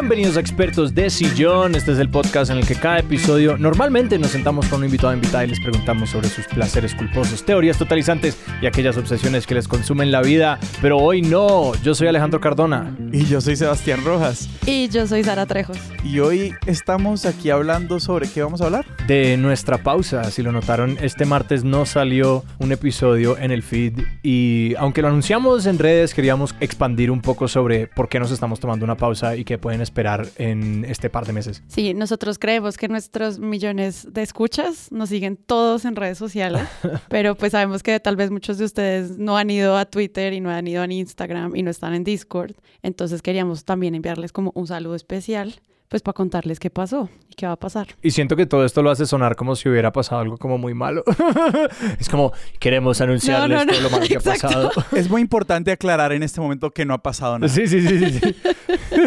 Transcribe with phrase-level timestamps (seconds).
[0.00, 1.74] Bienvenidos a Expertos de Sillón.
[1.74, 5.08] Este es el podcast en el que cada episodio normalmente nos sentamos con un invitado
[5.08, 9.56] o invitada y les preguntamos sobre sus placeres culposos, teorías totalizantes y aquellas obsesiones que
[9.56, 10.60] les consumen la vida.
[10.80, 11.72] Pero hoy no.
[11.82, 12.96] Yo soy Alejandro Cardona.
[13.10, 14.48] Y yo soy Sebastián Rojas.
[14.66, 15.78] Y yo soy Sara Trejos.
[16.04, 18.86] Y hoy estamos aquí hablando sobre qué vamos a hablar.
[19.08, 20.30] De nuestra pausa.
[20.30, 25.08] Si lo notaron, este martes no salió un episodio en el feed y aunque lo
[25.08, 29.34] anunciamos en redes, queríamos expandir un poco sobre por qué nos estamos tomando una pausa
[29.34, 31.62] y qué pueden esperar en este par de meses.
[31.66, 36.62] Sí, nosotros creemos que nuestros millones de escuchas nos siguen todos en redes sociales,
[37.08, 40.40] pero pues sabemos que tal vez muchos de ustedes no han ido a Twitter y
[40.40, 42.52] no han ido a Instagram y no están en Discord,
[42.82, 47.46] entonces queríamos también enviarles como un saludo especial pues para contarles qué pasó y qué
[47.46, 47.88] va a pasar.
[48.02, 50.74] Y siento que todo esto lo hace sonar como si hubiera pasado algo como muy
[50.74, 51.02] malo.
[51.98, 54.70] es como, queremos anunciarles todo lo malo que ha pasado.
[54.92, 57.52] Es muy importante aclarar en este momento que no ha pasado nada.
[57.52, 58.36] Sí, sí, sí, sí.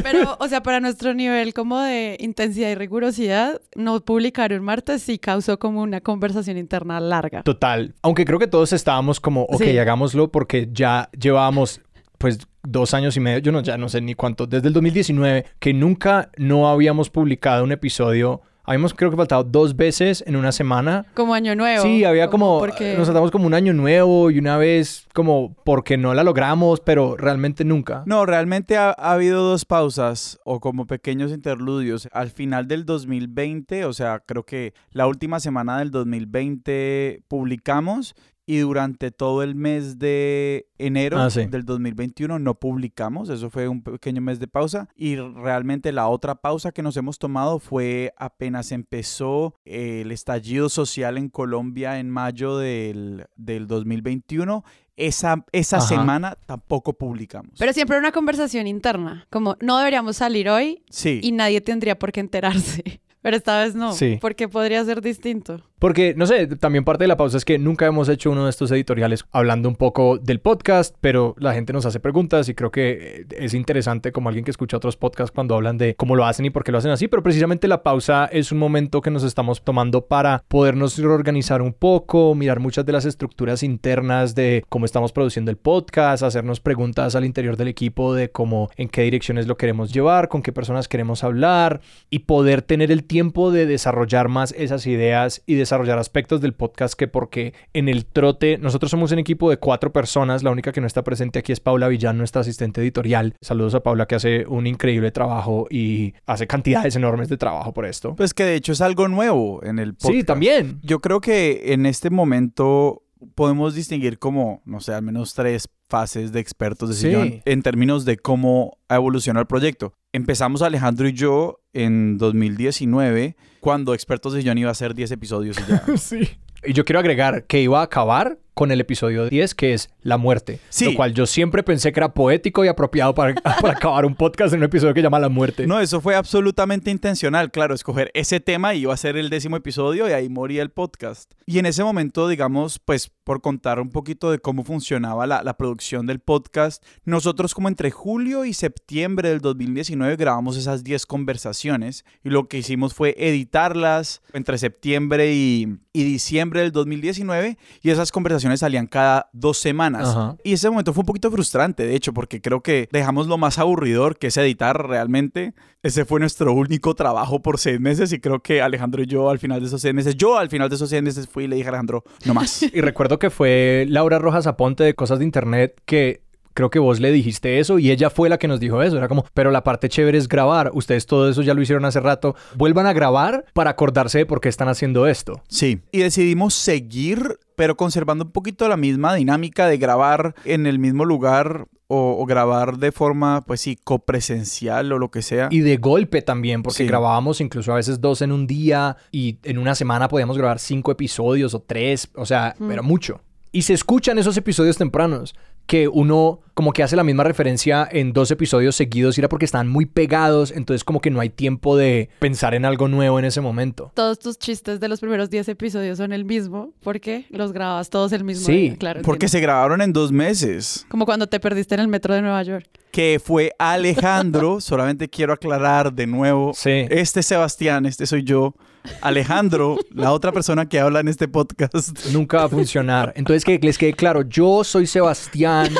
[0.04, 5.04] Pero, o sea, para nuestro nivel como de intensidad y rigurosidad, no publicar un martes
[5.04, 7.44] sí causó como una conversación interna larga.
[7.44, 7.94] Total.
[8.02, 11.82] Aunque creo que todos estábamos como, ok, hagámoslo porque ya llevábamos
[12.22, 15.46] pues dos años y medio, yo no, ya no sé ni cuánto, desde el 2019,
[15.60, 18.42] que nunca no habíamos publicado un episodio.
[18.64, 21.08] Habíamos creo que faltado dos veces en una semana.
[21.16, 21.82] Como año nuevo.
[21.82, 22.96] Sí, había como, porque...
[22.96, 27.18] nos saltamos como un año nuevo y una vez como porque no la logramos, pero
[27.18, 28.04] realmente nunca.
[28.06, 32.08] No, realmente ha, ha habido dos pausas o como pequeños interludios.
[32.12, 38.16] Al final del 2020, o sea, creo que la última semana del 2020 publicamos
[38.52, 43.82] y durante todo el mes de enero ah, del 2021 no publicamos, eso fue un
[43.82, 48.74] pequeño mes de pausa y realmente la otra pausa que nos hemos tomado fue apenas
[48.74, 54.66] empezó el estallido social en Colombia en mayo del, del 2021
[54.98, 57.54] esa, esa semana tampoco publicamos.
[57.58, 61.22] Pero siempre una conversación interna, como no deberíamos salir hoy sí.
[61.24, 63.00] y nadie tendría por qué enterarse.
[63.22, 64.18] Pero esta vez no, sí.
[64.20, 65.62] porque podría ser distinto.
[65.82, 68.52] Porque, no sé, también parte de la pausa es que nunca hemos hecho uno de
[68.52, 72.70] estos editoriales hablando un poco del podcast, pero la gente nos hace preguntas y creo
[72.70, 76.46] que es interesante como alguien que escucha otros podcasts cuando hablan de cómo lo hacen
[76.46, 79.24] y por qué lo hacen así, pero precisamente la pausa es un momento que nos
[79.24, 84.86] estamos tomando para podernos reorganizar un poco, mirar muchas de las estructuras internas de cómo
[84.86, 89.48] estamos produciendo el podcast, hacernos preguntas al interior del equipo de cómo, en qué direcciones
[89.48, 91.82] lo queremos llevar, con qué personas queremos hablar
[92.12, 96.96] y poder tener el tiempo de desarrollar más esas ideas y desarrollar aspectos del podcast
[96.96, 100.82] que porque en el trote nosotros somos un equipo de cuatro personas, la única que
[100.82, 103.36] no está presente aquí es Paula Villán, nuestra asistente editorial.
[103.42, 107.86] Saludos a Paula que hace un increíble trabajo y hace cantidades enormes de trabajo por
[107.86, 108.16] esto.
[108.16, 110.14] Pues que de hecho es algo nuevo en el podcast.
[110.14, 110.80] Sí, también.
[110.84, 113.04] Yo creo que en este momento
[113.36, 117.42] podemos distinguir como, no sé, al menos tres fases de expertos de sillón sí.
[117.46, 119.94] en términos de cómo ha evolucionado el proyecto.
[120.14, 125.58] Empezamos Alejandro y yo en 2019 cuando Expertos de Sillón iba a hacer 10 episodios
[125.60, 125.86] y ya.
[125.98, 126.28] sí.
[126.66, 130.18] Y yo quiero agregar que iba a acabar con el episodio 10, que es la
[130.18, 130.60] muerte.
[130.70, 130.86] Sí.
[130.86, 134.54] Lo cual yo siempre pensé que era poético y apropiado para, para, acabar un podcast
[134.54, 135.66] en un episodio que llama La muerte.
[135.68, 139.56] No, eso fue absolutamente intencional, claro, escoger ese tema y iba a ser el décimo
[139.56, 141.32] episodio y ahí moría el podcast.
[141.46, 145.56] Y en ese momento, digamos, pues por contar un poquito de cómo funcionaba la, la
[145.56, 152.04] producción del podcast, nosotros como entre julio y septiembre del 2019 grabamos esas 10 conversaciones
[152.24, 158.12] y lo que hicimos fue editarlas entre septiembre y, y diciembre del 2019 y esas
[158.12, 160.10] conversaciones salían cada dos semanas.
[160.10, 160.36] Ajá.
[160.44, 163.58] Y ese momento fue un poquito frustrante, de hecho, porque creo que dejamos lo más
[163.60, 165.54] aburridor, que es editar realmente.
[165.84, 169.40] Ese fue nuestro único trabajo por seis meses y creo que Alejandro y yo al
[169.40, 171.56] final de esos seis meses, yo al final de esos seis meses fui y le
[171.56, 172.62] dije a Alejandro, no más.
[172.74, 176.22] y recuerdo que fue Laura Rojas Aponte de Cosas de Internet que
[176.54, 178.98] creo que vos le dijiste eso y ella fue la que nos dijo eso.
[178.98, 180.72] Era como, pero la parte chévere es grabar.
[180.74, 182.36] Ustedes todo eso ya lo hicieron hace rato.
[182.56, 185.42] Vuelvan a grabar para acordarse de por qué están haciendo esto.
[185.48, 185.82] Sí.
[185.92, 191.06] Y decidimos seguir, pero conservando un poquito la misma dinámica de grabar en el mismo
[191.06, 195.48] lugar o, o, grabar de forma, pues sí, copresencial o lo que sea.
[195.52, 196.88] Y de golpe también, porque Sí.
[196.88, 200.92] grabábamos incluso a veces dos en un día y en una semana podíamos grabar cinco
[200.92, 202.72] episodios o tres, o sea, Mm.
[202.72, 203.22] era mucho.
[203.52, 205.36] Y se escuchan esos episodios tempranos
[205.72, 209.46] que uno como que hace la misma referencia en dos episodios seguidos y era porque
[209.46, 213.24] estaban muy pegados, entonces como que no hay tiempo de pensar en algo nuevo en
[213.24, 213.90] ese momento.
[213.96, 218.12] Todos tus chistes de los primeros 10 episodios son el mismo, porque los grababas todos
[218.12, 219.02] el mismo Sí, día, claro.
[219.02, 219.32] Porque entiendo.
[219.32, 220.86] se grabaron en dos meses.
[220.90, 222.68] Como cuando te perdiste en el metro de Nueva York.
[222.92, 226.52] Que fue Alejandro, solamente quiero aclarar de nuevo.
[226.54, 226.86] Sí.
[226.90, 228.56] Este es Sebastián, este soy yo.
[229.02, 232.06] Alejandro, la otra persona que habla en este podcast.
[232.08, 233.14] Nunca va a funcionar.
[233.16, 235.74] Entonces que les quede claro, yo soy Sebastián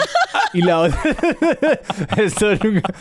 [0.54, 1.02] y la otra...
[2.18, 2.94] Esto nunca...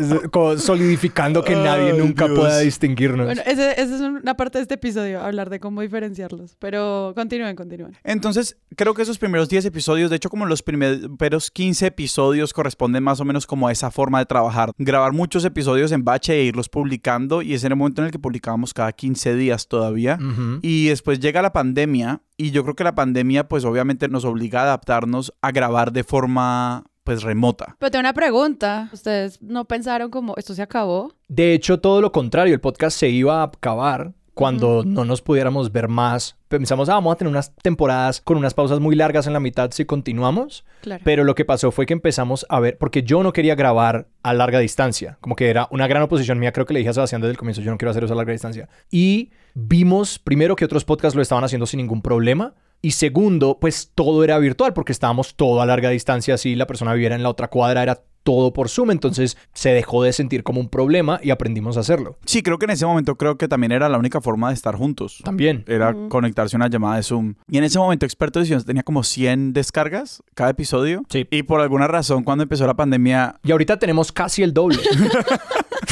[0.00, 2.38] Es como solidificando que nadie Ay, nunca Dios.
[2.38, 3.26] pueda distinguirnos.
[3.26, 6.56] Bueno, ese- esa es una parte de este episodio, hablar de cómo diferenciarlos.
[6.58, 7.96] Pero continúen, continúen.
[8.02, 13.02] Entonces, creo que esos primeros 10 episodios, de hecho, como los primeros 15 episodios corresponden
[13.04, 14.72] más o menos como a esa forma de trabajar.
[14.78, 18.12] Grabar muchos episodios en bache e irlos publicando y ese era el momento en el
[18.12, 20.18] que publicábamos cada 15 días todavía.
[20.62, 24.60] Y después llega la pandemia y yo creo que la pandemia pues obviamente nos obliga
[24.60, 27.76] a adaptarnos a grabar de forma pues remota.
[27.78, 28.88] Pero tengo una pregunta.
[28.92, 31.12] ¿Ustedes no pensaron como esto se acabó?
[31.28, 35.70] De hecho, todo lo contrario, el podcast se iba a acabar cuando no nos pudiéramos
[35.70, 36.36] ver más.
[36.48, 39.70] Pensamos, ah, vamos a tener unas temporadas con unas pausas muy largas en la mitad
[39.70, 40.64] si continuamos.
[40.82, 41.02] Claro.
[41.04, 44.34] Pero lo que pasó fue que empezamos a ver, porque yo no quería grabar a
[44.34, 47.22] larga distancia, como que era una gran oposición mía, creo que le dije a Sebastián
[47.22, 48.68] desde el comienzo, yo no quiero hacer eso a larga distancia.
[48.90, 52.54] Y vimos, primero, que otros podcasts lo estaban haciendo sin ningún problema.
[52.84, 56.92] Y segundo, pues todo era virtual, porque estábamos todo a larga distancia, así la persona
[56.92, 60.60] viviera en la otra cuadra, era todo por Zoom, entonces se dejó de sentir como
[60.60, 62.18] un problema y aprendimos a hacerlo.
[62.26, 64.76] Sí, creo que en ese momento creo que también era la única forma de estar
[64.76, 65.22] juntos.
[65.24, 65.64] También.
[65.66, 67.36] Era conectarse a una llamada de Zoom.
[67.48, 71.04] Y en ese momento Experto de Edición tenía como 100 descargas cada episodio.
[71.08, 71.26] Sí.
[71.30, 74.78] Y por alguna razón cuando empezó la pandemia Y ahorita tenemos casi el doble.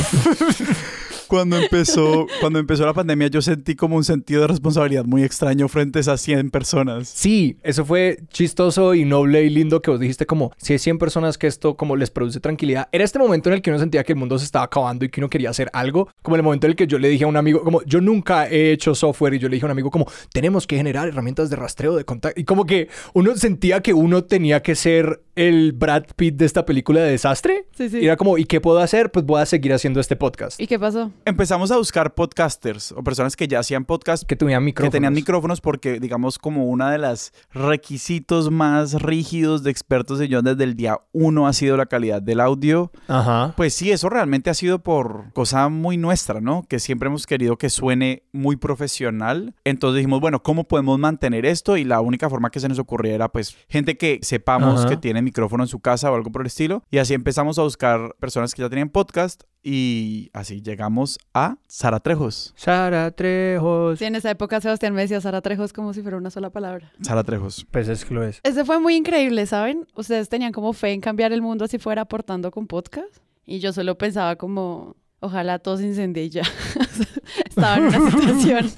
[1.32, 5.66] Cuando empezó, cuando empezó la pandemia, yo sentí como un sentido de responsabilidad muy extraño
[5.66, 7.08] frente a esas 100 personas.
[7.08, 10.98] Sí, eso fue chistoso y noble y lindo que vos dijiste como si hay 100
[10.98, 12.90] personas que esto como les produce tranquilidad.
[12.92, 15.08] Era este momento en el que uno sentía que el mundo se estaba acabando y
[15.08, 16.10] que uno quería hacer algo.
[16.20, 18.46] Como el momento en el que yo le dije a un amigo, como yo nunca
[18.50, 21.48] he hecho software y yo le dije a un amigo como tenemos que generar herramientas
[21.48, 22.38] de rastreo de contacto.
[22.38, 26.66] Y como que uno sentía que uno tenía que ser el Brad Pitt de esta
[26.66, 27.66] película de desastre.
[27.76, 27.98] Sí, sí.
[28.00, 29.10] Y era como, ¿y qué puedo hacer?
[29.10, 30.60] Pues voy a seguir haciendo este podcast.
[30.60, 31.10] ¿Y qué pasó?
[31.24, 34.92] Empezamos a buscar podcasters o personas que ya hacían podcast Que que micrófonos.
[34.92, 40.44] tenían micrófonos porque digamos como una de las requisitos más rígidos de expertos de John
[40.44, 42.92] desde el día uno ha sido la calidad del audio.
[43.08, 43.54] Ajá.
[43.56, 46.64] Pues sí, eso realmente ha sido por cosa muy nuestra, ¿no?
[46.68, 49.54] Que siempre hemos querido que suene muy profesional.
[49.64, 51.76] Entonces dijimos, bueno, ¿cómo podemos mantener esto?
[51.76, 54.88] Y la única forma que se nos ocurría era pues gente que sepamos Ajá.
[54.90, 56.82] que tiene micrófono en su casa o algo por el estilo.
[56.90, 62.00] Y así empezamos a buscar personas que ya tenían podcast y así llegamos a Sara
[62.00, 62.52] Trejos.
[62.56, 63.98] Sara Trejos.
[63.98, 66.92] Sí, en esa época Sebastián me decía Sara Trejos como si fuera una sola palabra.
[67.00, 67.66] Sara Trejos.
[67.70, 68.40] Pues es que lo es.
[68.42, 69.86] Ese fue muy increíble, ¿saben?
[69.94, 73.18] Ustedes tenían como fe en cambiar el mundo si fuera aportando con podcast.
[73.44, 76.42] Y yo solo pensaba como, ojalá todo se incendie ya.
[77.56, 78.70] Estaba en una situación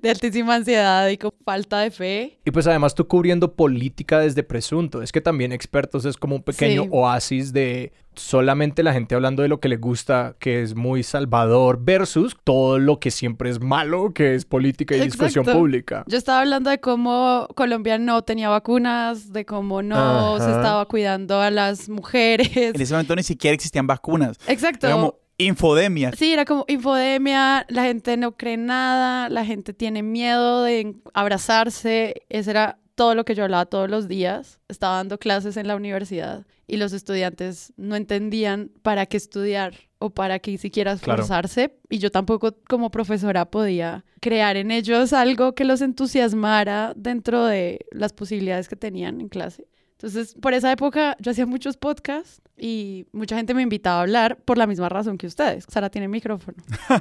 [0.00, 2.38] de altísima ansiedad y con falta de fe.
[2.44, 5.02] Y pues además tú cubriendo política desde presunto.
[5.02, 6.88] Es que también expertos es como un pequeño Sí.
[6.92, 11.80] oasis de solamente la gente hablando de lo que le gusta, que es muy salvador,
[11.82, 16.04] versus todo lo que siempre es malo, que es política y discusión pública.
[16.06, 21.40] Yo estaba hablando de cómo Colombia no tenía vacunas, de cómo no se estaba cuidando
[21.40, 22.56] a las mujeres.
[22.56, 24.38] En ese momento ni siquiera existían vacunas.
[24.46, 24.88] Exacto.
[24.90, 26.12] Como infodemia.
[26.16, 32.22] Sí, era como infodemia, la gente no cree nada, la gente tiene miedo de abrazarse,
[32.28, 34.60] ese era todo lo que yo hablaba todos los días.
[34.68, 40.10] Estaba dando clases en la universidad y los estudiantes no entendían para qué estudiar o
[40.10, 41.22] para qué siquiera Claro.
[41.22, 47.44] esforzarse y yo tampoco como profesora podía crear en ellos algo que los entusiasmara dentro
[47.46, 49.66] de las posibilidades que tenían en clase.
[49.98, 54.36] Entonces, por esa época yo hacía muchos podcasts y mucha gente me invitaba a hablar
[54.44, 55.64] por la misma razón que ustedes.
[55.68, 56.56] Sara tiene micrófono,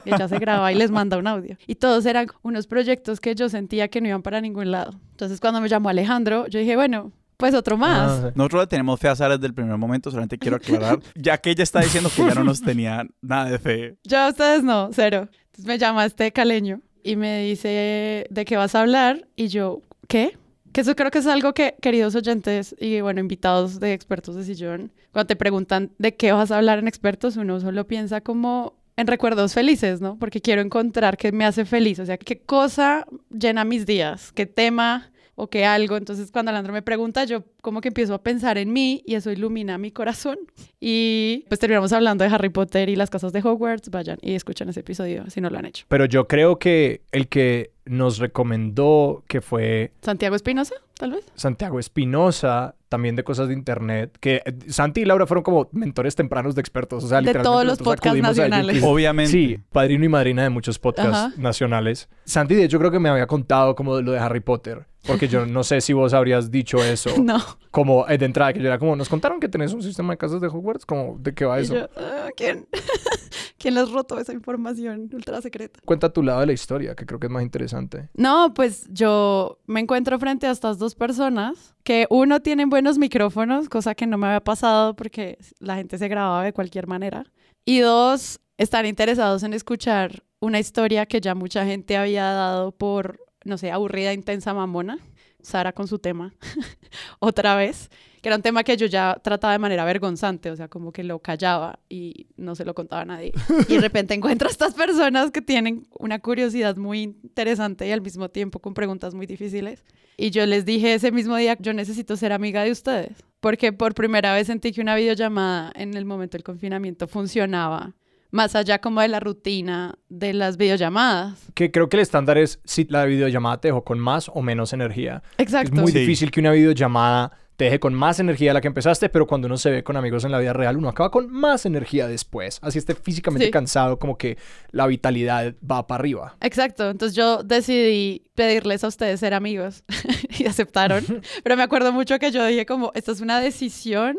[0.06, 1.58] y ella se graba y les manda un audio.
[1.68, 4.94] Y todos eran unos proyectos que yo sentía que no iban para ningún lado.
[5.12, 8.24] Entonces, cuando me llamó Alejandro, yo dije, bueno, pues otro más.
[8.24, 11.38] Ah, Nosotros le tenemos fe a Sara desde el primer momento, solamente quiero aclarar, ya
[11.38, 13.98] que ella está diciendo que ya no nos tenía nada de fe.
[14.04, 15.28] Yo a ustedes no, cero.
[15.48, 19.28] Entonces me llama este caleño y me dice, ¿de qué vas a hablar?
[19.36, 20.38] Y yo, ¿qué?
[20.74, 24.44] Que eso creo que es algo que, queridos oyentes y bueno, invitados de expertos de
[24.44, 28.74] sillón, cuando te preguntan de qué vas a hablar en expertos, uno solo piensa como
[28.98, 30.18] en recuerdos felices, ¿no?
[30.18, 34.48] Porque quiero encontrar qué me hace feliz, o sea, qué cosa llena mis días, qué
[34.48, 35.98] tema o qué algo.
[35.98, 39.32] Entonces, cuando Alandro me pregunta, yo como que empiezo a pensar en mí y eso
[39.32, 40.38] ilumina mi corazón.
[40.80, 43.90] Y pues terminamos hablando de Harry Potter y las casas de Hogwarts.
[43.90, 45.86] Vayan y escuchen ese episodio si no lo han hecho.
[45.88, 51.26] Pero yo creo que el que nos recomendó que fue Santiago Espinosa, tal vez.
[51.36, 56.16] Santiago Espinosa, también de cosas de internet, que eh, Santi y Laura fueron como mentores
[56.16, 58.84] tempranos de expertos, o sea, De literalmente todos los nosotros podcasts acudimos a ellos, nacionales.
[58.86, 59.32] Obviamente.
[59.32, 61.34] Sí, padrino y madrina de muchos podcasts Ajá.
[61.38, 62.08] nacionales.
[62.26, 65.28] Santi, de hecho, creo que me había contado como de lo de Harry Potter, porque
[65.28, 67.40] yo no sé si vos habrías dicho eso, No.
[67.72, 70.18] como eh, de entrada, que yo era como, nos contaron que tenés un sistema de
[70.18, 71.74] casas de Hogwarts, como, ¿de qué va Y eso?
[71.76, 72.68] yo, "Ah, ¿quién?
[73.58, 75.80] ¿Quién les rotó esa información ultra secreta?
[75.86, 78.10] Cuenta tu lado de la historia, que creo que es más interesante.
[78.14, 83.70] No, pues yo me encuentro frente a estas dos personas que uno tienen buenos micrófonos,
[83.70, 87.26] cosa que no me había pasado porque la gente se grababa de cualquier manera.
[87.66, 93.20] Y dos, están interesados en escuchar una historia que ya mucha gente había dado por,
[93.46, 95.00] no sé, aburrida, intensa, mamona.
[95.42, 96.34] Sara con su tema
[97.20, 97.90] otra vez,
[98.24, 101.04] que era un tema que yo ya trataba de manera vergonzante, o sea, como que
[101.04, 103.34] lo callaba y no se lo contaba a nadie.
[103.68, 108.02] Y de repente encuentro a estas personas que tienen una curiosidad muy interesante y al
[108.02, 109.84] mismo tiempo con preguntas muy difíciles.
[110.16, 113.12] Y yo les dije ese mismo día, yo necesito ser amiga de ustedes,
[113.42, 117.94] porque por primera vez sentí que una videollamada en el momento del confinamiento funcionaba
[118.32, 121.40] más allá como de la rutina de las videollamadas.
[121.56, 124.72] Que creo que el estándar es si la videollamada te dejó con más o menos
[124.72, 125.22] energía.
[125.38, 125.74] Exacto.
[125.76, 126.00] Es muy Sí.
[126.00, 129.46] difícil que una videollamada te deje con más energía de la que empezaste, pero cuando
[129.48, 132.60] uno se ve con amigos en la vida real, uno acaba con más energía después.
[132.62, 133.52] Así esté físicamente Sí.
[133.52, 134.38] cansado, como que
[134.72, 136.36] la vitalidad va para arriba.
[136.42, 139.84] Exacto, entonces yo decidí pedirles a ustedes ser amigos
[140.40, 141.04] y aceptaron,
[141.44, 144.18] pero me acuerdo mucho que yo dije como, esta es una decisión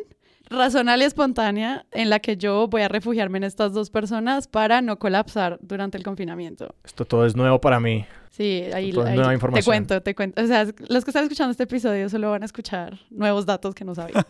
[0.51, 4.83] razonable y espontánea en la que yo voy a refugiarme en estas dos personas para
[4.83, 6.75] no colapsar durante el confinamiento.
[6.85, 8.05] Esto todo es nuevo para mí.
[8.31, 9.65] Sí, ahí, Todo es ahí nueva te información.
[9.65, 10.43] cuento, te cuento.
[10.43, 13.85] O sea, los que están escuchando este episodio solo van a escuchar nuevos datos que
[13.85, 14.27] no sabía.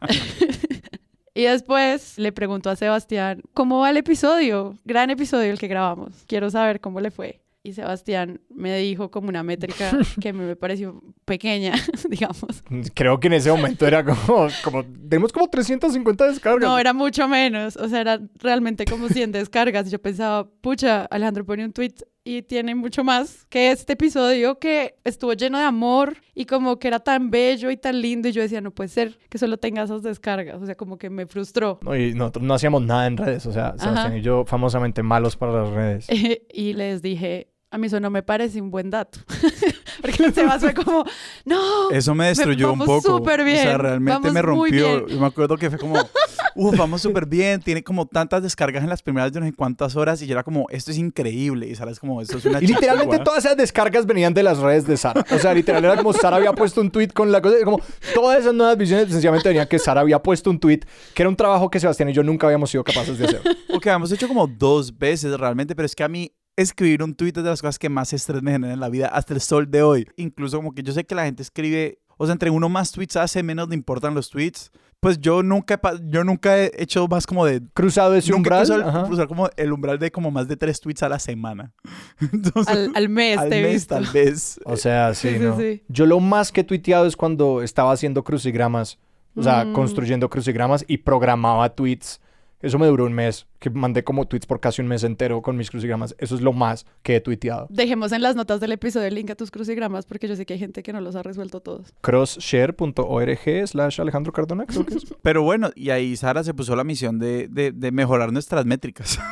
[1.34, 4.78] y después le pregunto a Sebastián, ¿cómo va el episodio?
[4.84, 6.24] Gran episodio el que grabamos.
[6.26, 7.43] Quiero saber cómo le fue.
[7.66, 9.90] Y Sebastián me dijo como una métrica
[10.20, 11.72] que me pareció pequeña,
[12.10, 12.62] digamos.
[12.92, 16.68] Creo que en ese momento era como, como tenemos como 350 descargas.
[16.68, 17.78] No, era mucho menos.
[17.78, 19.90] O sea, era realmente como 100 descargas.
[19.90, 24.96] Yo pensaba, pucha, Alejandro pone un tweet y tiene mucho más que este episodio que
[25.04, 28.28] estuvo lleno de amor y como que era tan bello y tan lindo.
[28.28, 30.60] Y yo decía, no puede ser que solo tenga esas descargas.
[30.60, 31.78] O sea, como que me frustró.
[31.80, 34.18] No, y nosotros no hacíamos nada en redes, o sea, Sebastián Ajá.
[34.18, 36.06] y yo famosamente malos para las redes.
[36.52, 39.18] y les dije, a mí eso no me parece un buen dato.
[40.00, 41.04] Porque Sebas fue como,
[41.44, 41.90] no.
[41.90, 43.18] Eso me destruyó un vamos poco.
[43.18, 44.86] súper O sea, bien, realmente vamos me muy rompió.
[44.86, 45.06] bien.
[45.08, 45.96] Yo me acuerdo que fue como,
[46.54, 47.60] uff, vamos súper bien.
[47.60, 50.22] Tiene como tantas descargas en las primeras de no sé cuántas horas.
[50.22, 51.66] Y yo era como, esto es increíble.
[51.66, 54.86] Y sabes como, esto es una Y literalmente todas esas descargas venían de las redes
[54.86, 55.24] de Sara.
[55.32, 57.56] O sea, literal era como Sara había puesto un tweet con la cosa.
[57.64, 57.80] Como
[58.14, 61.34] todas esas nuevas visiones sencillamente venían que Sara había puesto un tweet que era un
[61.34, 63.42] trabajo que Sebastián y yo nunca habíamos sido capaces de hacer.
[63.72, 67.32] Ok, hemos hecho como dos veces realmente, pero es que a mí escribir un tweet
[67.36, 69.70] es de las cosas que más estrés me generan en la vida hasta el sol
[69.70, 70.06] de hoy.
[70.16, 73.16] Incluso como que yo sé que la gente escribe, o sea, entre uno más tweets
[73.16, 74.70] hace, menos le importan los tweets.
[75.00, 77.60] Pues yo nunca, yo nunca he hecho más como de...
[77.74, 79.04] Cruzado ese Nunca umbral.
[79.06, 81.74] cruzado como el umbral de como más de tres tweets a la semana.
[82.32, 83.94] Entonces, Al, al mes al te he mes visto.
[83.96, 84.58] tal vez.
[84.64, 85.58] O sea, sí, Sí, sí, ¿no?
[85.58, 85.82] sí.
[85.88, 88.98] Yo lo más que he tuiteado es cuando estaba haciendo crucigramas.
[89.36, 89.72] O sea, Mm.
[89.74, 92.20] construyendo crucigramas y programaba tweets.
[92.64, 95.56] Eso me duró un mes, que mandé como tweets por casi un mes entero con
[95.56, 96.14] mis crucigramas.
[96.18, 97.66] Eso es lo más que he tuiteado.
[97.70, 100.54] Dejemos en las notas del episodio el link a tus crucigramas porque yo sé que
[100.54, 101.92] hay gente que no los ha resuelto todos.
[102.00, 105.04] Crossshare.org slash Alejandro Cardona, creo que es.
[105.22, 109.18] Pero bueno, y ahí Sara se puso la misión de, de- de mejorar nuestras métricas.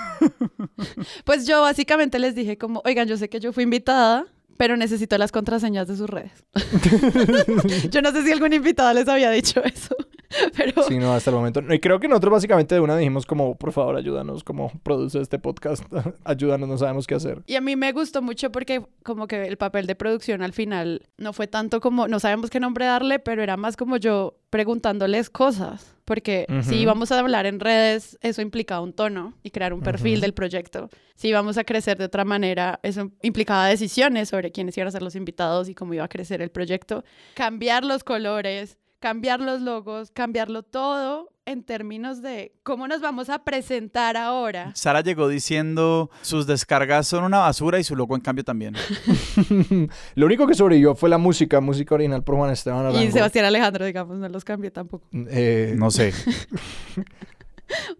[1.24, 5.16] Pues yo básicamente les dije como, oigan, yo sé que yo fui invitada, pero necesito
[5.18, 6.44] las contraseñas de sus redes.
[7.90, 9.94] yo no sé si algún invitado les había dicho eso,
[10.56, 11.62] pero Sí, no, hasta el momento.
[11.62, 11.72] no.
[11.74, 15.38] Y creo que nosotros básicamente de una dijimos como, por favor, ayúdanos, como produce este
[15.38, 15.84] podcast.
[16.24, 17.42] ayúdanos, no sabemos qué hacer.
[17.46, 21.02] Y a mí me gustó mucho porque como que el papel de producción al final
[21.18, 25.30] no fue tanto como, no sabemos qué nombre darle, pero era más como yo preguntándoles
[25.30, 25.94] cosas.
[26.04, 30.20] Porque si íbamos a hablar en redes, eso implicaba un tono y crear un perfil
[30.20, 30.90] del proyecto.
[31.14, 35.02] Si íbamos a crecer de otra manera, eso implicaba decisiones sobre quiénes iban a ser
[35.02, 37.04] los invitados y cómo iba a crecer el proyecto.
[37.34, 43.40] Cambiar los colores, cambiar los logos, cambiarlo todo en términos de cómo nos vamos a
[43.42, 44.70] presentar ahora.
[44.76, 48.76] Sara llegó diciendo sus descargas son una basura y su logo en cambio también.
[50.14, 53.02] Lo único que sobrevivió fue la música, música original por Juan Esteban Arango.
[53.02, 55.04] Y Sebastián Alejandro, digamos, no los cambié tampoco.
[55.12, 56.14] Eh, No sé.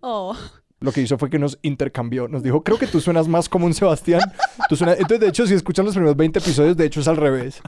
[0.00, 0.36] Oh.
[0.80, 2.28] Lo que hizo fue que nos intercambió.
[2.28, 4.20] Nos dijo, creo que tú suenas más como un Sebastián.
[4.68, 4.96] Tú suenas...
[4.96, 7.62] Entonces, de hecho, si escuchan los primeros 20 episodios, de hecho es al revés.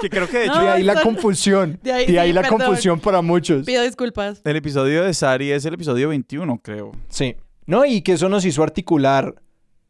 [0.00, 1.78] Que creo que de hecho No, de ahí la confusión.
[1.82, 2.58] de ahí- de ahí sí, la perdón.
[2.58, 3.64] confusión para muchos.
[3.66, 4.40] Pido disculpas.
[4.44, 6.92] el episodio de Sari es el episodio 21, creo.
[7.08, 7.36] Sí.
[7.66, 9.34] No, y que eso nos hizo articular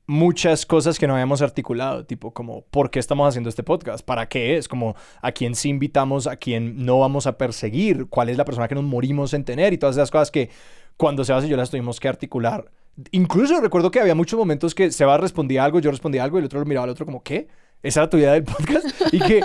[0.09, 4.05] muchas cosas que no habíamos articulado, tipo como, ¿por qué estamos haciendo este podcast?
[4.05, 4.69] ¿Para qué es?
[4.69, 6.27] Como, ¿a quién sí invitamos?
[6.29, 8.07] ¿A quién no vamos a perseguir?
[8.09, 9.73] ¿Cuál es la persona que nos morimos en tener?
[9.73, 10.49] Y todas esas cosas que
[10.97, 12.71] cuando Sebas y yo las tuvimos que articular.
[13.11, 16.47] Incluso recuerdo que había muchos momentos que Sebas respondía algo, yo respondía algo y el
[16.47, 17.49] otro lo miraba al otro como, ¿qué?
[17.87, 19.43] Esa era tu idea del podcast y que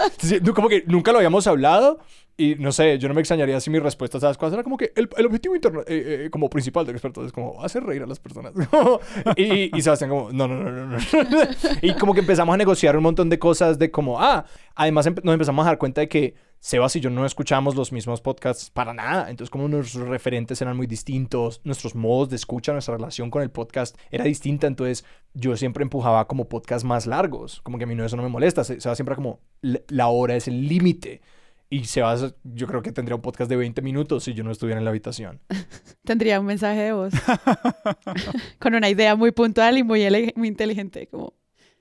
[0.53, 1.99] como que nunca lo habíamos hablado
[2.37, 4.77] y no sé, yo no me extrañaría si mi respuesta a esas cosas era como
[4.77, 5.85] que el, el objetivo interno, eh,
[6.25, 8.53] eh, como principal de expertos es como hacer reír a las personas.
[9.35, 10.97] y, y Sebastián como, no, no, no, no, no.
[11.81, 14.45] y como que empezamos a negociar un montón de cosas de como, ah,
[14.75, 16.33] además empe- nos empezamos a dar cuenta de que
[16.63, 19.31] Sebas y yo no escuchamos los mismos podcasts para nada.
[19.31, 23.49] Entonces, como nuestros referentes eran muy distintos, nuestros modos de escucha, nuestra relación con el
[23.49, 24.67] podcast era distinta.
[24.67, 25.03] Entonces,
[25.33, 27.61] yo siempre empujaba como podcasts más largos.
[27.63, 28.63] Como que a mí no, eso no me molesta.
[28.63, 31.21] Se- Sebas siempre como, "La- hora es el límite.
[31.67, 34.77] Y Sebas, yo creo que tendría un podcast de 20 minutos si yo no estuviera
[34.77, 35.41] en la habitación.
[36.05, 37.13] Tendría un mensaje de voz
[38.59, 40.03] con una idea muy puntual y muy
[40.47, 41.07] inteligente.
[41.07, 41.33] Como...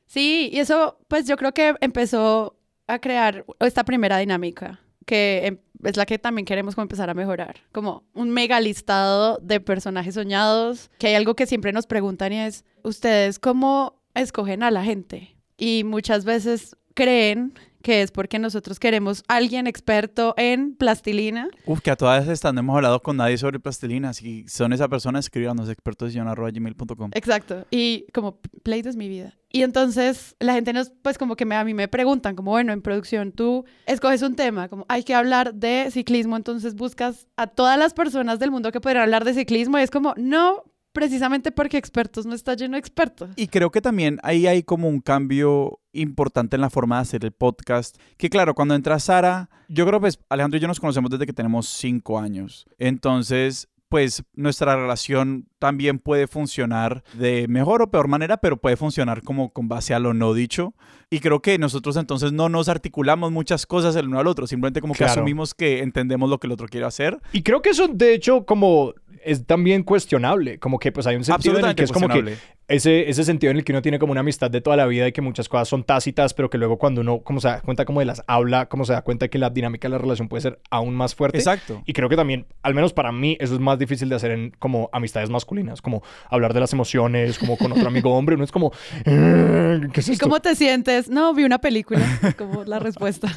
[0.06, 2.56] Sí, y eso pues yo creo que empezó
[2.94, 7.56] a crear esta primera dinámica, que em- es la que también queremos empezar a mejorar.
[7.72, 12.40] Como un mega listado de personajes soñados, que hay algo que siempre nos preguntan y
[12.40, 15.36] es, ¿ustedes cómo escogen a la gente?
[15.56, 21.90] Y muchas veces creen que es porque nosotros queremos alguien experto en plastilina Uf, que
[21.90, 24.12] a todas estas no hemos hablado con nadie sobre plastilina.
[24.12, 27.10] Si son esa persona, escríbanos expertos.gmail.com.
[27.14, 27.66] Exacto.
[27.70, 29.36] Y como Play es mi vida.
[29.52, 32.72] Y entonces la gente nos, pues como que me, a mí me preguntan, como bueno,
[32.72, 37.48] en producción tú escoges un tema, como hay que hablar de ciclismo, entonces buscas a
[37.48, 41.52] todas las personas del mundo que podrían hablar de ciclismo y es como, no, precisamente
[41.52, 43.30] porque expertos no está lleno de expertos.
[43.36, 47.24] Y creo que también ahí hay como un cambio importante en la forma de hacer
[47.24, 47.96] el podcast.
[48.16, 51.32] Que claro, cuando entra Sara, yo creo pues Alejandro y yo nos conocemos desde que
[51.32, 52.66] tenemos cinco años.
[52.78, 59.22] Entonces, pues nuestra relación también puede funcionar de mejor o peor manera, pero puede funcionar
[59.22, 60.74] como con base a lo no dicho.
[61.12, 64.80] Y creo que nosotros entonces no nos articulamos muchas cosas el uno al otro, simplemente
[64.80, 65.12] como que Claro.
[65.14, 67.18] asumimos que entendemos lo que el otro quiere hacer.
[67.32, 70.58] Y creo que eso, de hecho, como es también cuestionable.
[70.58, 72.36] Como que pues hay un sentido en el que es como que
[72.68, 75.08] ese, ese sentido en el que uno tiene como una amistad de toda la vida
[75.08, 77.84] y que muchas cosas son tácitas, pero que luego cuando uno como se da cuenta
[77.84, 80.40] como de las habla, como se da cuenta que la dinámica de la relación puede
[80.42, 81.36] ser aún más fuerte.
[81.36, 81.82] Exacto.
[81.84, 84.52] Y creo que también, al menos para mí, eso es más difícil de hacer en
[84.58, 88.36] como amistades masculinas, como hablar de las emociones, como con otro amigo hombre.
[88.36, 88.72] Uno es como,
[89.04, 90.99] "Eh, ¿qué es ¿Y cómo te sientes?
[91.08, 92.04] No, vi una película,
[92.38, 93.28] como la respuesta.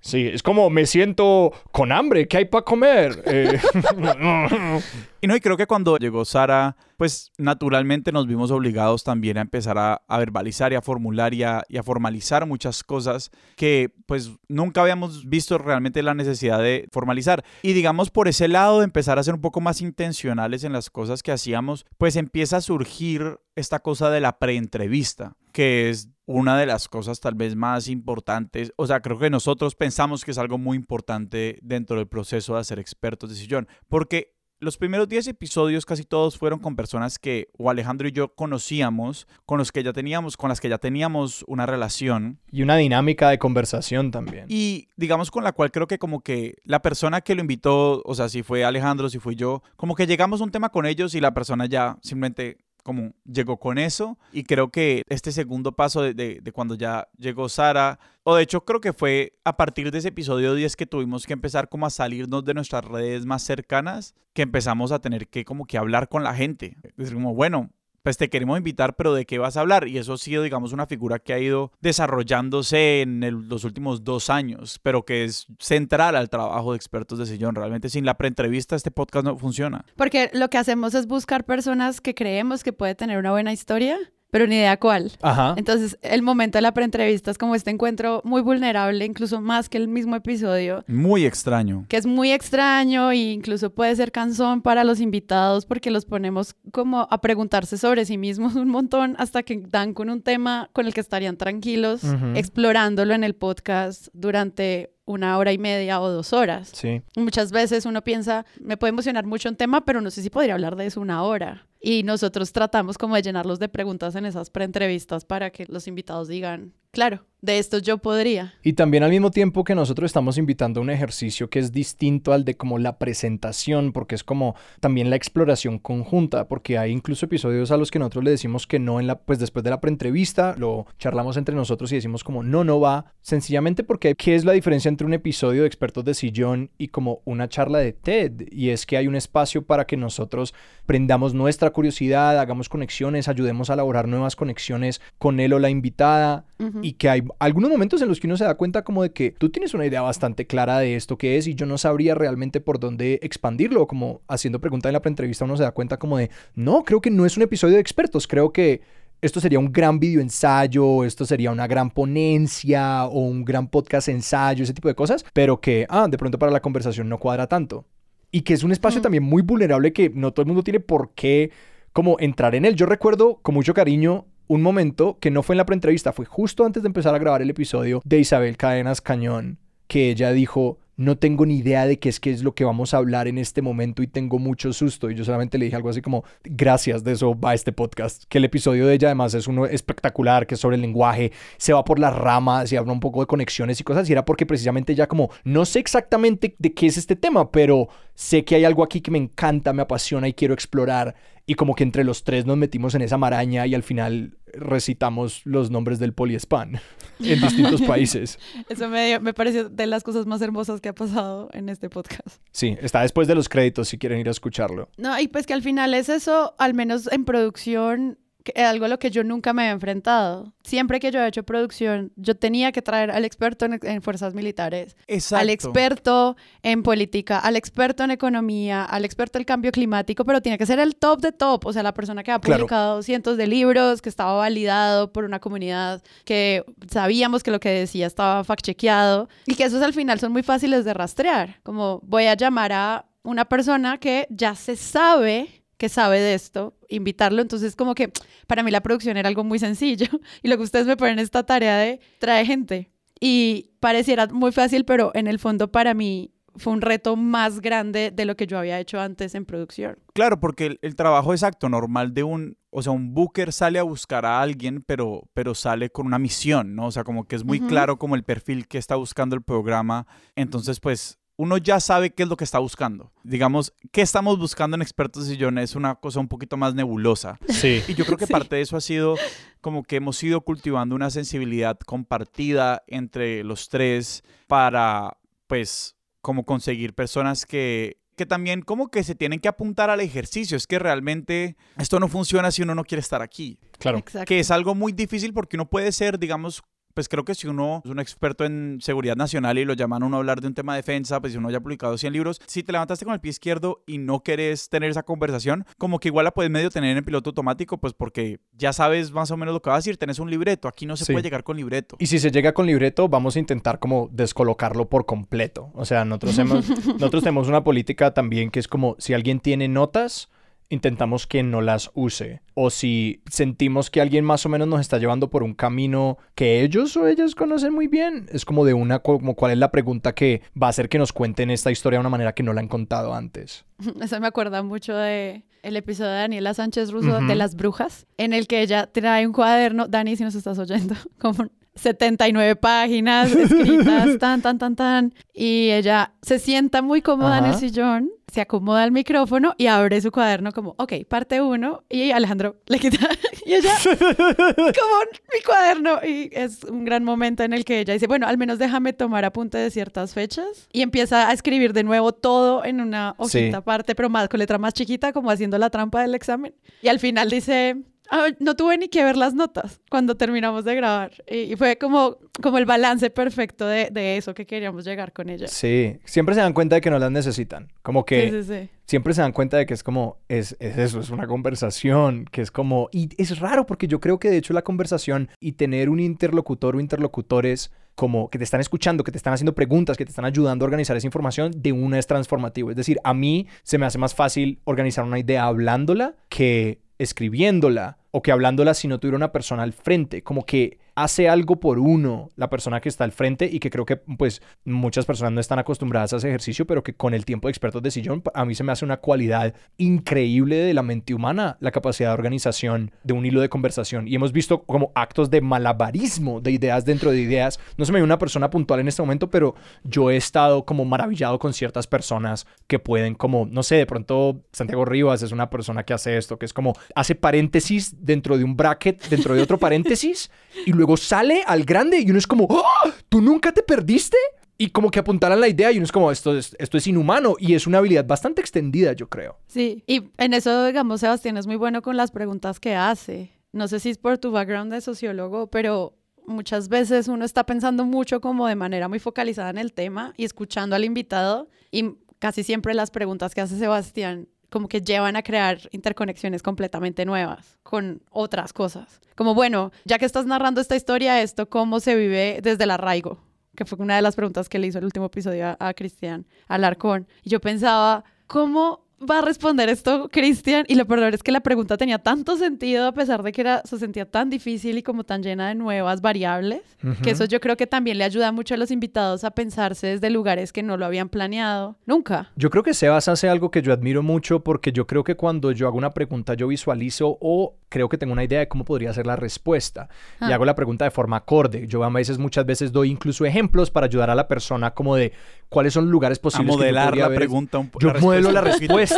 [0.00, 3.22] Sí, es como me siento con hambre, ¿qué hay para comer?
[3.26, 3.60] Eh,
[5.22, 9.42] Y no, y creo que cuando llegó Sara, pues naturalmente nos vimos obligados también a
[9.42, 13.92] empezar a, a verbalizar y a formular y a, y a formalizar muchas cosas que
[14.06, 17.44] pues nunca habíamos visto realmente la necesidad de formalizar.
[17.60, 20.88] Y digamos por ese lado de empezar a ser un poco más intencionales en las
[20.88, 26.56] cosas que hacíamos, pues empieza a surgir esta cosa de la preentrevista, que es una
[26.56, 28.72] de las cosas tal vez más importantes.
[28.76, 32.64] O sea, creo que nosotros pensamos que es algo muy importante dentro del proceso de
[32.64, 37.48] ser expertos de sillón, porque los primeros 10 episodios casi todos fueron con personas que
[37.58, 41.44] o Alejandro y yo conocíamos, con los que ya teníamos, con las que ya teníamos
[41.48, 44.44] una relación y una dinámica de conversación también.
[44.48, 48.14] y digamos con la cual creo que como que la persona que lo invitó, o
[48.14, 51.14] sea, si fue Alejandro, si fui yo, como que llegamos a un tema con ellos
[51.14, 56.02] y la persona ya simplemente como llegó con eso y creo que este segundo paso
[56.02, 59.98] de, de- cuando ya llegó Sara, o de hecho creo que fue a partir de
[59.98, 64.14] ese episodio 10 que tuvimos que empezar como a salirnos de nuestras redes más cercanas,
[64.32, 66.76] que empezamos a tener que como que hablar con la gente.
[66.96, 67.70] Es como, bueno,
[68.02, 69.88] pues te queremos invitar, pero ¿de qué vas a hablar?
[69.88, 74.30] Y eso ha sido, digamos, una figura que ha ido desarrollándose en los últimos dos
[74.30, 77.54] años, pero que es central al trabajo de expertos de sillón.
[77.54, 79.84] Realmente sin la preentrevista este podcast no funciona.
[79.96, 83.98] Porque lo que hacemos es buscar personas que creemos que puede tener una buena historia,
[84.30, 85.12] pero ni idea cuál.
[85.22, 85.54] Ajá.
[85.56, 89.78] Entonces, el momento de la preentrevista es como este encuentro muy vulnerable, incluso más que
[89.78, 91.84] el mismo episodio, Muy extraño.
[91.88, 96.54] que es muy extraño e incluso puede ser cansón para los invitados porque los ponemos
[96.72, 100.86] como a preguntarse sobre sí mismos un montón hasta que dan con un tema con
[100.86, 102.02] el que estarían tranquilos
[102.34, 106.70] explorándolo en el podcast durante una hora y media o dos horas.
[106.72, 107.02] Sí.
[107.16, 110.54] Muchas veces uno piensa, me puede emocionar mucho un tema, pero no sé si podría
[110.54, 111.66] hablar de eso una hora.
[111.80, 116.28] Y nosotros tratamos como de llenarlos de preguntas en esas preentrevistas para que los invitados
[116.28, 118.54] digan, claro, de esto yo podría.
[118.62, 122.32] Y también al mismo tiempo que nosotros estamos invitando a un ejercicio que es distinto
[122.32, 127.26] al de como la presentación, porque es como también la exploración conjunta, porque hay incluso
[127.26, 129.80] episodios a los que nosotros le decimos que no en la, pues después de la
[129.80, 134.44] preentrevista, lo charlamos entre nosotros y decimos como no, no va, sencillamente porque ¿qué es
[134.44, 138.48] la diferencia entre un episodio de expertos de sillón y como una charla de TED?
[138.50, 140.54] Y es que hay un espacio para que nosotros
[140.86, 146.44] prendamos nuestra curiosidad, hagamos conexiones, ayudemos a elaborar nuevas conexiones con él o la invitada
[146.82, 149.32] y que hay algunos momentos en los que uno se da cuenta como de que
[149.32, 152.60] tú tienes una idea bastante clara de esto que es y yo no sabría realmente
[152.60, 156.30] por dónde expandirlo, como haciendo preguntas en la preentrevista uno se da cuenta como de,
[156.54, 158.80] no, creo que no es un episodio de expertos, creo que
[159.22, 164.08] esto sería un gran video ensayo, esto sería una gran ponencia o un gran podcast
[164.08, 167.46] ensayo, ese tipo de cosas, pero que, ah, de pronto para la conversación no cuadra
[167.46, 167.84] tanto.
[168.32, 169.02] Y que es un espacio Mm.
[169.02, 171.50] también muy vulnerable que no todo el mundo tiene por qué
[171.92, 172.76] como entrar en él.
[172.76, 176.64] Yo recuerdo con mucho cariño un momento que no fue en la preentrevista, fue justo
[176.64, 181.16] antes de empezar a grabar el episodio de Isabel Cadenas Cañón, que ella dijo, no
[181.16, 183.62] tengo ni idea de qué es qué es lo que vamos a hablar en este
[183.62, 185.08] momento y tengo mucho susto.
[185.08, 188.24] Y yo solamente le dije algo así como, gracias, de eso va este podcast.
[188.28, 191.72] Que el episodio de ella además es uno espectacular, que es sobre el lenguaje, se
[191.72, 194.10] va por las ramas y habla un poco de conexiones y cosas.
[194.10, 197.88] Y era porque precisamente ella como, no sé exactamente de qué es este tema, pero
[198.14, 201.14] sé que hay algo aquí que me encanta, me apasiona y quiero explorar.
[201.46, 205.42] Y como que entre los tres nos metimos en esa maraña y al final recitamos
[205.44, 206.80] los nombres del poliespan
[207.20, 208.38] en distintos países.
[208.68, 211.88] Eso me, dio- me pareció de las cosas más hermosas que ha pasado en este
[211.90, 212.40] podcast.
[212.52, 214.88] Sí, está después de los créditos si quieren ir a escucharlo.
[214.96, 218.18] No, y pues que al final es eso, al menos en producción,
[218.56, 220.52] algo a lo que yo nunca me he enfrentado.
[220.64, 224.34] Siempre que yo he hecho producción, yo tenía que traer al experto en, en fuerzas
[224.34, 225.40] militares, Exacto.
[225.42, 230.58] al experto en política, al experto en economía, al experto en cambio climático, pero tiene
[230.58, 232.60] que ser el top de top, o sea, la persona que ha Claro.
[232.62, 237.70] publicado cientos de libros, que estaba validado por una comunidad, que sabíamos que lo que
[237.70, 242.26] decía estaba fact-chequeado, y que esos al final son muy fáciles de rastrear, como voy
[242.26, 247.40] a llamar a una persona que ya se sabe que sabe de esto, invitarlo.
[247.40, 248.12] Entonces, como que
[248.46, 250.06] para mí la producción era algo muy sencillo.
[250.42, 252.90] Y lo que ustedes me ponen esta tarea de trae gente.
[253.18, 258.10] Y pareciera muy fácil, pero en el fondo para mí fue un reto más grande
[258.10, 259.98] de lo que yo había hecho antes en producción.
[260.12, 263.82] Claro, porque el, el trabajo exacto, normal de un, o sea, un booker sale a
[263.82, 266.86] buscar a alguien, pero, pero sale con una misión, ¿no?
[266.86, 270.06] O sea, como que es muy claro como el perfil que está buscando el programa.
[270.36, 273.12] Entonces, pues, uno ya sabe qué es lo que está buscando.
[273.24, 277.38] Digamos, qué estamos buscando en Expertos y John es una cosa un poquito más nebulosa.
[277.48, 277.82] Sí.
[277.88, 278.32] Y yo creo que Sí.
[278.32, 279.16] parte de eso ha sido
[279.62, 286.92] como que hemos ido cultivando una sensibilidad compartida entre los tres para, pues, como conseguir
[286.92, 290.58] personas que, que también como que se tienen que apuntar al ejercicio.
[290.58, 293.58] Es que realmente esto no funciona si uno no quiere estar aquí.
[293.78, 293.96] Claro.
[293.96, 294.26] Exacto.
[294.26, 296.62] Que es algo muy difícil porque uno puede ser, digamos,
[296.94, 300.06] pues creo que si uno es un experto en seguridad nacional y lo llaman a
[300.06, 302.12] uno a hablar de un tema de defensa, pues si uno ya ha publicado 100
[302.12, 305.98] libros, si te levantaste con el pie izquierdo y no querés tener esa conversación, como
[306.00, 309.36] que igual la puedes medio tener en piloto automático, pues porque ya sabes más o
[309.36, 311.12] menos lo que vas a decir, tenés un libreto, aquí no se Sí.
[311.12, 311.96] puede llegar con libreto.
[311.98, 315.70] Y si se llega con libreto, vamos a intentar como descolocarlo por completo.
[315.74, 316.68] O sea, nosotros, hemos,
[317.00, 320.28] nosotros tenemos una política también que es como si alguien tiene notas,
[320.70, 322.40] intentamos que no las use.
[322.54, 326.62] O si sentimos que alguien más o menos nos está llevando por un camino que
[326.62, 330.14] ellos o ellas conocen muy bien, es como de una, como cuál es la pregunta
[330.14, 332.60] que va a hacer que nos cuenten esta historia de una manera que no la
[332.60, 333.66] han contado antes.
[334.00, 338.32] Eso me acuerda mucho de el episodio de Daniela Sánchez Russo de Las Brujas, en
[338.32, 344.18] el que ella trae un cuaderno, Dani, si nos estás oyendo, como 79 páginas escritas,
[344.18, 347.60] tan, tan, tan, tan, y ella se sienta muy cómoda en el Ajá.
[347.60, 352.56] sillón, se acomoda al micrófono y abre su cuaderno como, ok, parte uno, y Alejandro
[352.66, 352.98] le quita,
[353.46, 354.96] y ella, como
[355.32, 358.58] mi cuaderno, y es un gran momento en el que ella dice, bueno, al menos
[358.58, 363.14] déjame tomar apunte de ciertas fechas, y empieza a escribir de nuevo todo en una
[363.18, 363.54] hojita Sí.
[363.54, 366.54] aparte, pero más con letra más chiquita, como haciendo la trampa del examen.
[366.82, 367.99] Y al final dice, "Ah,
[368.38, 371.12] no tuve ni que ver las notas cuando terminamos de grabar.
[371.28, 375.46] Y, fue como, como el balance perfecto de, de eso que queríamos llegar con ella.
[375.48, 377.68] Sí, siempre se dan cuenta de que no las necesitan.
[377.82, 378.70] Como que Sí, sí, sí.
[378.90, 382.42] Siempre se dan cuenta de que es como, es, es eso, es una conversación, que
[382.42, 385.88] es como, y es raro porque yo creo que de hecho la conversación y tener
[385.88, 390.04] un interlocutor o interlocutores como que te están escuchando, que te están haciendo preguntas, que
[390.04, 392.70] te están ayudando a organizar esa información, de una es transformativo.
[392.70, 397.98] Es decir, a mí se me hace más fácil organizar una idea hablándola que escribiéndola
[398.10, 401.78] o que hablándola si no tuviera una persona al frente, como que hace algo por
[401.78, 405.40] uno la persona que está al frente y que creo que pues muchas personas no
[405.40, 408.44] están acostumbradas a ese ejercicio, pero que con el tiempo de expertos de sillón a
[408.44, 412.92] mí se me hace una cualidad increíble de la mente humana, la capacidad de organización
[413.02, 417.10] de un hilo de conversación y hemos visto como actos de malabarismo de ideas dentro
[417.10, 417.58] de ideas.
[417.78, 420.84] No se me ve una persona puntual en este momento, pero yo he estado como
[420.84, 425.48] maravillado con ciertas personas que pueden como, no sé, de pronto Santiago Rivas es una
[425.48, 429.40] persona que hace esto, que es como hace paréntesis dentro de un bracket, dentro de
[429.40, 430.30] otro paréntesis
[430.66, 432.90] y luego sale al grande y uno es como, ¡Ah!
[433.08, 434.16] ¿tú nunca te perdiste?
[434.58, 437.34] Y como que apuntaran la idea y uno es como, esto es, esto es inhumano
[437.38, 439.38] y es una habilidad bastante extendida, yo creo.
[439.46, 443.32] Sí, y en eso, digamos, Sebastián es muy bueno con las preguntas que hace.
[443.52, 447.84] No sé si es por tu background de sociólogo, pero muchas veces uno está pensando
[447.84, 452.44] mucho como de manera muy focalizada en el tema y escuchando al invitado y casi
[452.44, 458.02] siempre las preguntas que hace Sebastián como que llevan a crear interconexiones completamente nuevas con
[458.10, 459.00] otras cosas.
[459.14, 463.18] Como, bueno, ya que estás narrando esta historia, esto cómo se vive desde el arraigo,
[463.56, 466.26] que fue una de las preguntas que le hizo el último episodio a, a Cristian
[466.48, 467.06] Alarcón.
[467.22, 470.64] Y yo pensaba, ¿cómo va a responder esto Cristian?
[470.68, 473.62] Y lo peor es que la pregunta tenía tanto sentido a pesar de que era,
[473.64, 476.60] se sentía tan difícil y como tan llena de nuevas variables,
[477.02, 480.10] que eso yo creo que también le ayuda mucho a los invitados a pensarse desde
[480.10, 482.30] lugares que no lo habían planeado nunca.
[482.36, 485.52] Yo creo que Sebas hace algo que yo admiro mucho porque yo creo que cuando
[485.52, 488.92] yo hago una pregunta yo visualizo o creo que tengo una idea de cómo podría
[488.92, 489.88] ser la respuesta
[490.20, 490.34] y Ah.
[490.34, 491.66] hago la pregunta de forma acorde.
[491.68, 495.12] Yo a veces, muchas veces doy incluso ejemplos para ayudar a la persona como de
[495.48, 496.46] cuáles son lugares A posibles.
[496.48, 498.89] que yo modelar la haber- pregunta un po- Yo la modelo la respuesta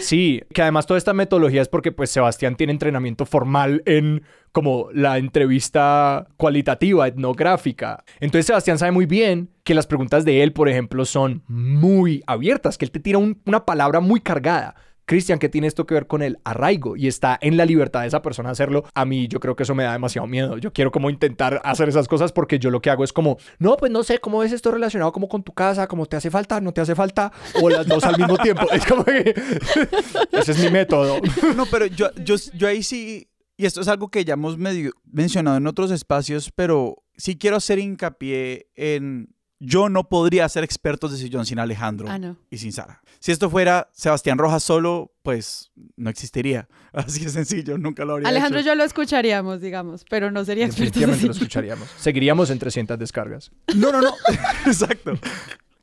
[0.00, 4.88] Sí, que además toda esta metodología es porque pues Sebastián tiene entrenamiento formal en como
[4.92, 8.02] la entrevista cualitativa, etnográfica.
[8.20, 12.76] Entonces Sebastián sabe muy bien que las preguntas de él, por ejemplo, son muy abiertas,
[12.78, 14.74] que él te tira un- una palabra muy cargada.
[15.10, 16.96] Cristian, ¿qué tiene esto que ver con el arraigo?
[16.96, 18.84] Y está en la libertad de esa persona hacerlo.
[18.94, 20.56] A mí yo creo que eso me da demasiado miedo.
[20.56, 23.76] Yo quiero como intentar hacer esas cosas porque yo lo que hago es como, no,
[23.76, 25.88] pues no sé, ¿cómo ves esto relacionado como con tu casa?
[25.88, 26.60] ¿Cómo te hace falta?
[26.60, 27.32] ¿No te hace falta?
[27.60, 28.70] O las dos al mismo tiempo.
[28.70, 29.34] Es como que
[30.30, 31.18] ese es mi método.
[31.56, 35.56] No, pero yo, yo, yo ahí sí, y esto es algo que ya hemos mencionado
[35.56, 41.16] en otros espacios, pero sí quiero hacer hincapié en, yo no podría ser experto de
[41.18, 42.36] sillón sin Alejandro Ah, no.
[42.50, 43.02] y sin Sara.
[43.18, 46.66] Si esto fuera Sebastián Rojas solo, pues no existiría.
[46.92, 48.70] Así de sencillo, nunca lo habría Alejandro y hecho.
[48.70, 51.40] yo lo escucharíamos, digamos, pero no sería experto Definitivamente lo así.
[51.42, 51.88] escucharíamos.
[51.98, 53.52] Seguiríamos en 300 descargas.
[53.76, 54.14] No, no, no.
[54.66, 55.12] Exacto.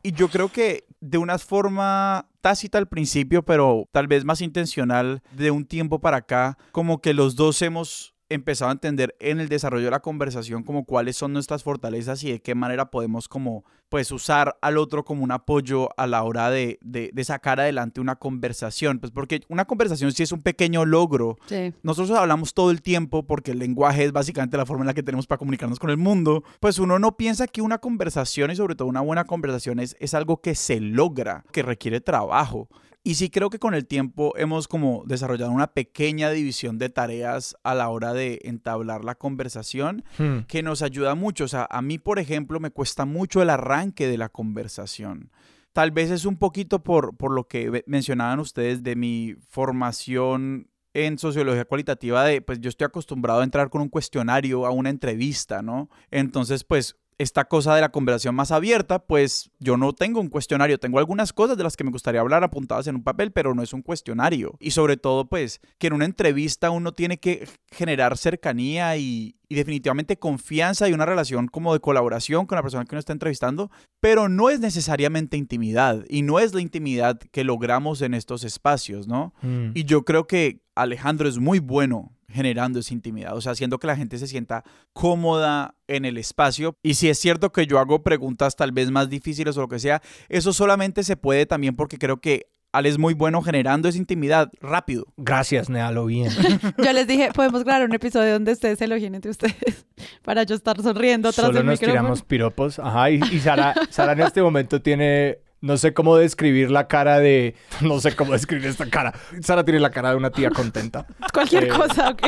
[0.03, 5.21] Y yo creo que de una forma tácita al principio, pero tal vez más intencional
[5.31, 9.49] de un tiempo para acá, como que los dos hemos empezado a entender en el
[9.49, 13.63] desarrollo de la conversación como cuáles son nuestras fortalezas y de qué manera podemos como
[13.89, 18.01] pues usar al otro como un apoyo a la hora de, de, de sacar adelante
[18.01, 18.99] una conversación.
[18.99, 21.73] Pues porque una conversación sí es un pequeño logro, Sí.
[21.83, 25.03] nosotros hablamos todo el tiempo porque el lenguaje es básicamente la forma en la que
[25.03, 28.75] tenemos para comunicarnos con el mundo, pues uno no piensa que una conversación y sobre
[28.75, 32.67] todo una buena conversación es, es algo que se logra, que requiere trabajo.
[33.07, 37.55] Y sí creo que con el tiempo hemos como desarrollado una pequeña división de tareas
[37.63, 40.39] a la hora de entablar la conversación Hmm.
[40.49, 41.45] que nos ayuda mucho.
[41.45, 45.31] O sea, a mí, por ejemplo, me cuesta mucho el arranque de la conversación.
[45.71, 51.17] Tal vez es un poquito por, por lo que mencionaban ustedes de mi formación en
[51.17, 55.61] sociología cualitativa de, pues yo estoy acostumbrado a entrar con un cuestionario a una entrevista,
[55.61, 55.89] ¿no?
[56.11, 60.79] Entonces, pues esta cosa de la conversación más abierta, pues yo no tengo un cuestionario,
[60.79, 63.63] tengo algunas cosas de las que me gustaría hablar apuntadas en un papel, pero no
[63.63, 64.55] es un cuestionario.
[64.59, 69.55] Y sobre todo, pues, que en una entrevista uno tiene que generar cercanía y, y
[69.55, 73.71] definitivamente confianza y una relación como de colaboración con la persona que uno está entrevistando,
[73.99, 79.07] pero no es necesariamente intimidad y no es la intimidad que logramos en estos espacios,
[79.07, 79.33] ¿no?
[79.41, 79.71] Hmm.
[79.73, 83.87] Y yo creo que Alejandro es muy bueno generando esa intimidad, o sea, haciendo que
[83.87, 86.75] la gente se sienta cómoda en el espacio.
[86.83, 89.79] Y si es cierto que yo hago preguntas tal vez más difíciles o lo que
[89.79, 93.97] sea, eso solamente se puede también porque creo que Ale es muy bueno generando esa
[93.97, 95.05] intimidad rápido.
[95.17, 96.29] Gracias, Nealo, bien.
[96.77, 99.85] Yo les dije, podemos grabar un episodio donde ustedes se elogien entre ustedes
[100.23, 102.01] para yo estar sonriendo tras Solo del nos micrófono.
[102.01, 102.77] tiramos piropos.
[102.79, 105.39] Ajá, y, y Sara, Sara en este momento tiene...
[105.61, 107.55] No sé cómo describir la cara de...
[107.81, 109.13] No sé cómo describir esta cara.
[109.41, 111.05] Sara tiene la cara de una tía contenta.
[111.33, 112.27] Cualquier Eh, cosa, ok.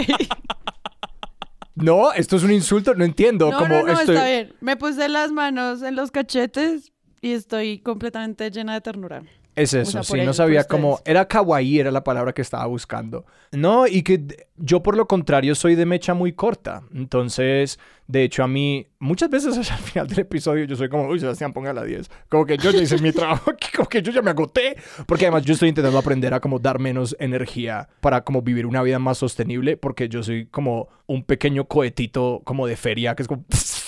[1.75, 3.51] No, esto es un insulto, no entiendo.
[3.51, 4.15] No, como no, no, estoy...
[4.15, 4.53] está bien.
[4.59, 9.23] Me puse las manos en los cachetes y estoy completamente llena de ternura.
[9.59, 11.01] Es eso, sea, por sí, no sabía cómo...
[11.03, 13.25] Era kawaii, era la palabra que estaba buscando.
[13.51, 16.83] No, y que yo por lo contrario soy de mecha muy corta.
[16.95, 21.19] Entonces, de hecho a mí, muchas veces al final del episodio yo soy como, uy,
[21.19, 22.09] Sebastián, ponga la 10.
[22.29, 24.77] Como que yo ya hice mi trabajo, aquí, como que yo ya me agoté.
[25.05, 28.81] Porque además yo estoy intentando aprender a como dar menos energía para como vivir una
[28.81, 29.75] vida más sostenible.
[29.75, 33.43] Porque yo soy como un pequeño cohetito como de feria que es como...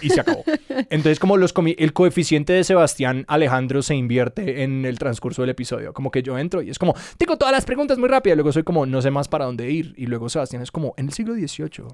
[0.00, 0.44] y se acabó.
[0.90, 5.92] Entonces, como los el coeficiente de Sebastián Alejandro se invierte en el transcurso del episodio.
[5.92, 8.36] Como que yo entro y es como, tengo todas las preguntas muy rápidas.
[8.36, 9.94] Luego soy como, no sé más para dónde ir.
[9.96, 11.84] Y luego Sebastián es como, en el siglo XVIII.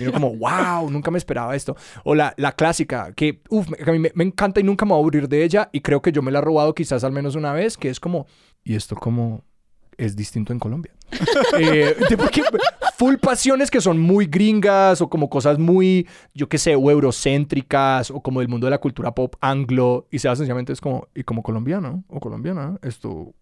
[0.00, 1.76] Y yo como, wow, nunca me esperaba esto.
[2.04, 4.98] O la, la clásica, que, uff, a mí me, me encanta y nunca me voy
[4.98, 5.70] a aburrir de ella.
[5.72, 8.00] Y creo que yo me la he robado quizás al menos una vez, que es
[8.00, 8.26] como,
[8.62, 9.44] ¿y esto cómo
[9.98, 10.92] es distinto en Colombia?
[11.58, 12.42] Eh, de- porque
[12.96, 18.10] full pasiones que son muy gringas o como cosas muy, yo qué sé, o eurocéntricas
[18.10, 21.22] o como del mundo de la cultura pop anglo y sea sencillamente es como, y
[21.22, 23.32] como colombiano o colombiana, esto,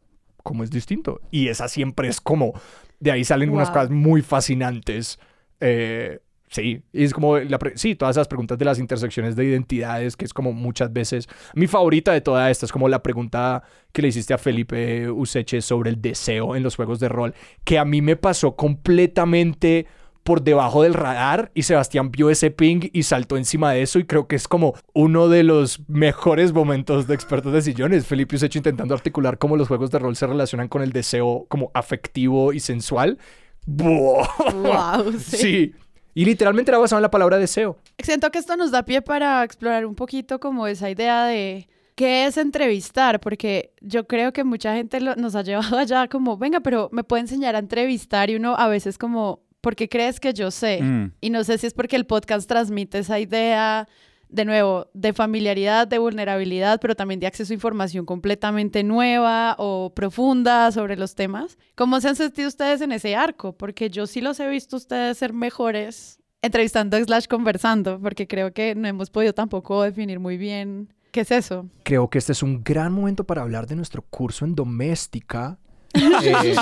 [0.42, 1.20] ¿cómo es distinto?
[1.30, 2.52] Y esa siempre es como,
[3.00, 5.18] de ahí salen unas cosas muy fascinantes.
[5.60, 6.18] Eh,
[6.52, 10.26] Sí, y es como, la sí, todas esas preguntas de las intersecciones de identidades, que
[10.26, 14.08] es como muchas veces, mi favorita de toda esta es como la pregunta que le
[14.08, 17.34] hiciste a Felipe Useche sobre el deseo en los juegos de rol,
[17.64, 19.86] que a mí me pasó completamente
[20.24, 24.04] por debajo del radar y Sebastián vio ese ping y saltó encima de eso y
[24.04, 28.06] creo que es como uno de los mejores momentos de expertos de sillones.
[28.06, 31.70] Felipe Useche intentando articular cómo los juegos de rol se relacionan con el deseo como
[31.72, 33.16] afectivo y sensual.
[33.64, 34.28] ¡Buah!
[34.52, 35.36] Wow, sí.
[35.38, 35.74] Sí.
[36.14, 37.78] Y literalmente era basado en la palabra deseo.
[38.02, 42.26] Siento que esto nos da pie para explorar un poquito como esa idea de qué
[42.26, 46.60] es entrevistar, porque yo creo que mucha gente lo- nos ha llevado allá como, venga,
[46.60, 50.32] pero me puede enseñar a entrevistar y uno a veces como, ¿por qué crees que
[50.34, 50.82] yo sé?
[50.82, 51.12] Mm.
[51.20, 53.88] Y no sé si es porque el podcast transmite esa idea,
[54.32, 59.92] de nuevo, de familiaridad, de vulnerabilidad, pero también de acceso a información completamente nueva o
[59.94, 61.58] profunda sobre los temas.
[61.74, 63.52] ¿Cómo se han sentido ustedes en ese arco?
[63.52, 68.74] Porque yo sí los he visto ustedes ser mejores entrevistando slash conversando, porque creo que
[68.74, 71.66] no hemos podido tampoco definir muy bien qué es eso.
[71.84, 75.58] Creo que este es un gran momento para hablar de nuestro curso en doméstica.
[76.24, 76.56] Eh,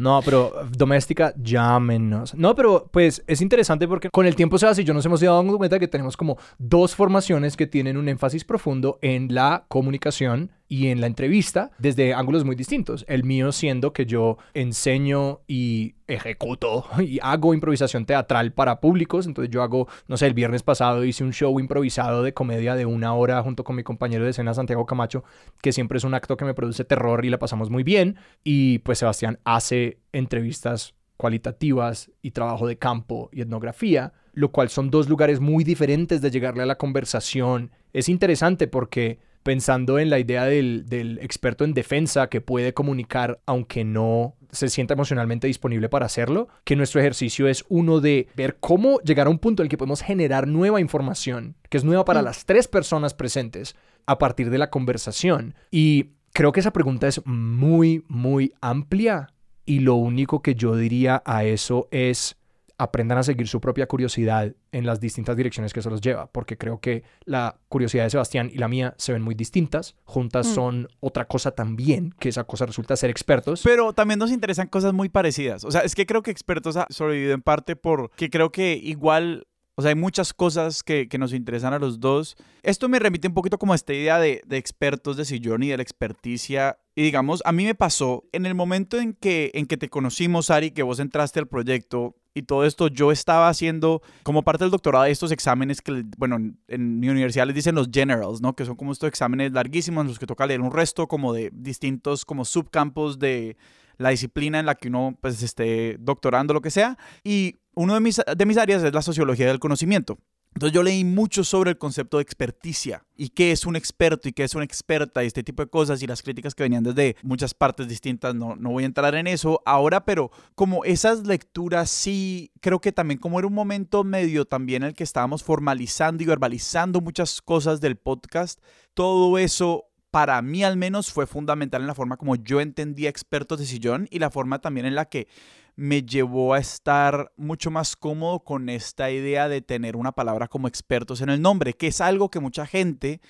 [0.00, 2.34] no, pero doméstica, llámenos.
[2.34, 5.58] No, pero pues es interesante porque con el tiempo, Sebas y yo nos hemos dado
[5.58, 10.86] cuenta que tenemos como dos formaciones que tienen un énfasis profundo en la comunicación y
[10.86, 13.04] en la entrevista desde ángulos muy distintos.
[13.08, 19.26] El mío siendo que yo enseño y ejecuto y hago improvisación teatral para públicos.
[19.26, 22.86] Entonces yo hago, no sé, el viernes pasado hice un show improvisado de comedia de
[22.86, 25.24] una hora junto con mi compañero de escena Santiago Camacho,
[25.60, 28.16] que siempre es un acto que me produce terror y la pasamos muy bien.
[28.44, 34.88] Y pues Sebastián hace entrevistas cualitativas y trabajo de campo y etnografía, lo cual son
[34.88, 37.72] dos lugares muy diferentes de llegarle a la conversación.
[37.92, 43.40] Es interesante porque pensando en la idea del, del experto en defensa que puede comunicar
[43.46, 48.56] aunque no se sienta emocionalmente disponible para hacerlo, que nuestro ejercicio es uno de ver
[48.58, 52.04] cómo llegar a un punto en el que podemos generar nueva información, que es nueva
[52.04, 52.24] para Mm.
[52.24, 53.76] las tres personas presentes
[54.06, 55.54] a partir de la conversación.
[55.70, 59.28] Y creo que esa pregunta es muy, muy amplia
[59.64, 62.36] y lo único que yo diría a eso es
[62.80, 66.56] aprendan a seguir su propia curiosidad en las distintas direcciones que eso los lleva, porque
[66.56, 70.54] creo que la curiosidad de Sebastián y la mía se ven muy distintas, juntas Mm.
[70.54, 73.60] son otra cosa también, que esa cosa resulta ser expertos.
[73.62, 75.64] Pero también nos interesan cosas muy parecidas.
[75.64, 79.46] O sea, es que creo que Expertos ha sobrevivido en parte porque creo que igual,
[79.74, 82.36] o sea, hay muchas cosas que, que nos interesan a los dos.
[82.62, 85.68] Esto me remite un poquito como a esta idea de, de expertos de sillón y
[85.68, 86.78] de la experticia.
[86.94, 90.50] Y digamos, a mí me pasó en el momento en que, en que te conocimos,
[90.50, 94.70] Ari, que vos entraste al proyecto y todo esto, yo estaba haciendo como parte del
[94.70, 98.54] doctorado estos exámenes que, bueno, en, en mi universidad les dicen los generals, ¿no?
[98.54, 101.50] Que son como estos exámenes larguísimos en los que toca leer un resto como de
[101.52, 103.56] distintos como subcampos de
[104.00, 106.96] la disciplina en la que uno pues esté doctorando, lo que sea.
[107.22, 110.18] Y uno de mis, de mis áreas es la sociología del conocimiento.
[110.54, 114.32] Entonces yo leí mucho sobre el concepto de experticia y qué es un experto y
[114.32, 117.16] qué es una experta y este tipo de cosas y las críticas que venían desde
[117.22, 118.34] muchas partes distintas.
[118.34, 122.92] No, no voy a entrar en eso ahora, pero como esas lecturas sí, creo que
[122.92, 127.40] también como era un momento medio también en el que estábamos formalizando y verbalizando muchas
[127.40, 128.60] cosas del podcast,
[128.94, 133.58] todo eso para mí al menos fue fundamental en la forma como yo entendía expertos
[133.58, 135.28] de sillón y la forma también en la que
[135.76, 140.68] me llevó a estar mucho más cómodo con esta idea de tener una palabra como
[140.68, 143.20] expertos en el nombre, que es algo que mucha gente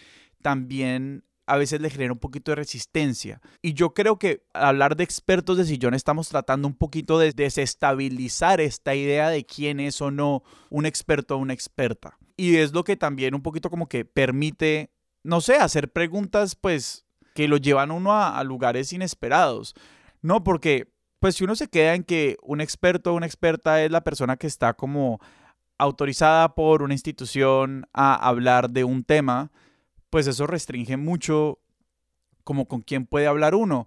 [0.42, 3.40] también a veces le genera un poquito de resistencia.
[3.60, 7.32] Y yo creo que al hablar de expertos de sillón estamos tratando un poquito de
[7.32, 12.18] desestabilizar esta idea de quién es o no un experto o una experta.
[12.36, 14.90] Y es lo que también un poquito como que permite,
[15.22, 17.04] no sé, hacer preguntas pues
[17.34, 19.74] que lo llevan uno a, a lugares inesperados.
[20.22, 23.90] No, porque pues si uno se queda en que un experto o una experta es
[23.90, 25.20] la persona que está como
[25.78, 29.50] autorizada por una institución a hablar de un tema,
[30.10, 31.58] pues eso restringe mucho
[32.44, 33.86] como con quién puede hablar uno.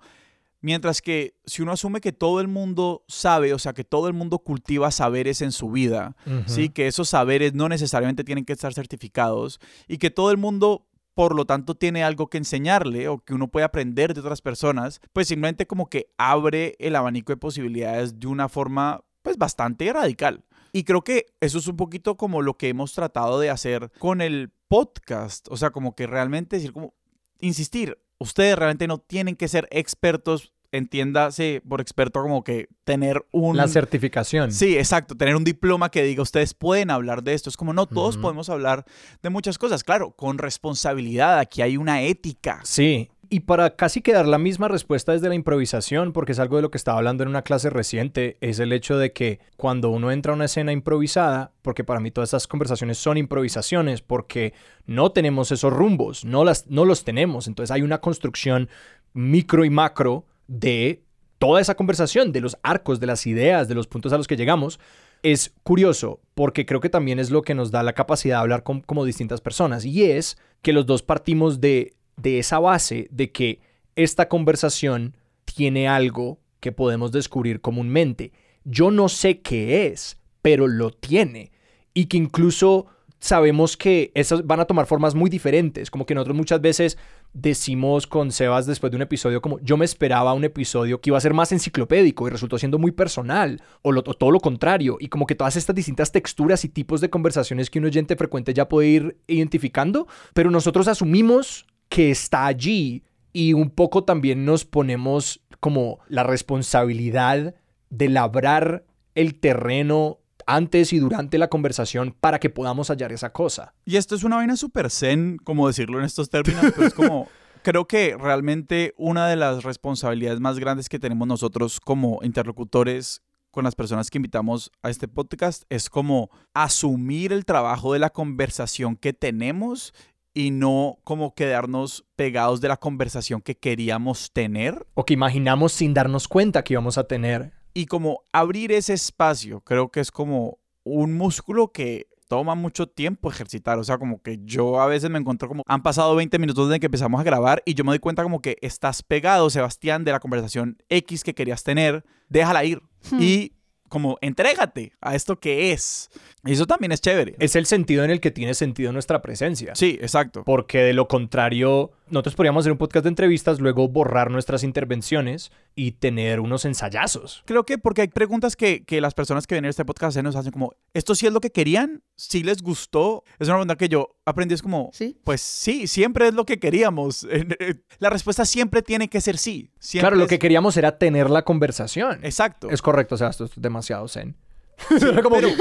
[0.62, 4.14] Mientras que si uno asume que todo el mundo sabe, o sea, que todo el
[4.14, 6.16] mundo cultiva saberes en su vida.
[6.46, 6.70] ¿sí?
[6.70, 11.36] Que esos saberes no necesariamente tienen que estar certificados y que todo el mundo, por
[11.36, 15.28] lo tanto, tiene algo que enseñarle o que uno puede aprender de otras personas, pues
[15.28, 20.44] simplemente como que abre el abanico de posibilidades de una forma, pues, bastante radical.
[20.72, 24.22] Y creo que eso es un poquito como lo que hemos tratado de hacer con
[24.22, 26.96] el podcast, o sea, como que realmente decir, como,
[27.40, 33.56] insistir, ustedes realmente no tienen que ser expertos, entiéndase por experto como que tener un...
[33.56, 34.52] La certificación.
[34.52, 37.50] Sí, exacto, tener un diploma que diga ustedes pueden hablar de esto.
[37.50, 38.84] Es como no, todos podemos hablar
[39.22, 39.84] de muchas cosas.
[39.84, 42.60] Claro, con responsabilidad, aquí hay una ética.
[42.64, 46.62] Sí, Y para casi quedar la misma respuesta desde la improvisación, porque es algo de
[46.62, 50.12] lo que estaba hablando en una clase reciente, es el hecho de que cuando uno
[50.12, 54.54] entra a una escena improvisada, porque para mí todas estas conversaciones son improvisaciones, porque
[54.86, 58.70] no tenemos esos rumbos, no, las, no los tenemos, entonces hay una construcción
[59.14, 60.26] micro y macro
[60.60, 61.04] de
[61.40, 64.38] toda esa conversación, de los arcos, de las ideas, de los puntos a los que
[64.38, 64.80] llegamos,
[65.24, 68.64] es curioso porque creo que también es lo que nos da la capacidad de hablar
[68.64, 73.32] con como distintas personas y es que los dos partimos de de esa base de
[73.32, 73.60] que
[73.96, 78.32] esta conversación tiene algo que podemos descubrir comúnmente.
[78.64, 81.52] Yo no sé qué es, pero lo tiene.
[81.94, 82.88] Y que incluso
[83.24, 85.90] sabemos que esas van a tomar formas muy diferentes.
[85.90, 86.98] Como que nosotros muchas veces
[87.32, 91.18] decimos con Sebas después de un episodio como yo me esperaba un episodio que iba
[91.18, 95.08] a ser más enciclopédico y resultó siendo muy personal o, o, todo lo contrario y
[95.08, 98.68] como que todas estas distintas texturas y tipos de conversaciones que un oyente frecuente ya
[98.68, 105.40] puede ir identificando, pero nosotros asumimos que está allí y un poco también nos ponemos
[105.62, 107.56] como la responsabilidad
[107.90, 108.84] de labrar
[109.16, 113.74] el terreno antes y durante la conversación para que podamos hallar esa cosa.
[113.86, 117.28] Y esto es una vaina súper zen, como decirlo en estos términos, pero es como,
[117.64, 123.22] creo que realmente una de las responsabilidades más grandes que tenemos nosotros como interlocutores
[123.52, 128.10] con las personas que invitamos a este podcast es como asumir el trabajo de la
[128.10, 129.94] conversación que tenemos
[130.34, 134.88] y no como quedarnos pegados de la conversación que queríamos tener.
[134.96, 137.54] O que imaginamos sin darnos cuenta que íbamos a tener.
[137.74, 143.30] Y como abrir ese espacio, creo que es como un músculo que toma mucho tiempo
[143.30, 143.78] ejercitar.
[143.78, 146.80] O sea, como que yo a veces me encuentro como han pasado 20 minutos desde
[146.80, 150.12] que empezamos a grabar y yo me doy cuenta como que estás pegado, Sebastián, de
[150.12, 152.82] la conversación X que querías tener, déjala ir.
[153.12, 153.22] Hmm.
[153.22, 153.54] Y
[153.88, 156.10] como entrégate a esto que es.
[156.44, 157.36] Y eso también es chévere.
[157.38, 159.76] Es el sentido en el que tiene sentido nuestra presencia.
[159.76, 160.44] Sí, exacto.
[160.44, 165.52] Porque de lo contrario, nosotros podríamos hacer un podcast de entrevistas, luego borrar nuestras intervenciones
[165.76, 167.44] y tener unos ensayazos.
[167.46, 170.36] Creo que porque hay preguntas que, que las personas que vienen a este podcast nos
[170.36, 172.04] hacen como, ¿esto sí es lo que querían?
[172.16, 173.24] ¿Sí les gustó?
[173.40, 175.18] Es una pregunta que yo aprendí, es como, ¿Sí?
[175.24, 177.28] pues sí, siempre es lo que queríamos.
[178.00, 179.72] La respuesta siempre tiene que ser sí.
[180.00, 182.20] claro, lo que queríamos era tener la conversación.
[182.24, 182.70] Exacto.
[182.70, 184.36] Es correcto, o sea, esto es demasiado zen.
[184.90, 185.06] Sí,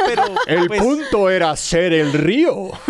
[0.07, 2.71] pero, el pues punto era ser el río.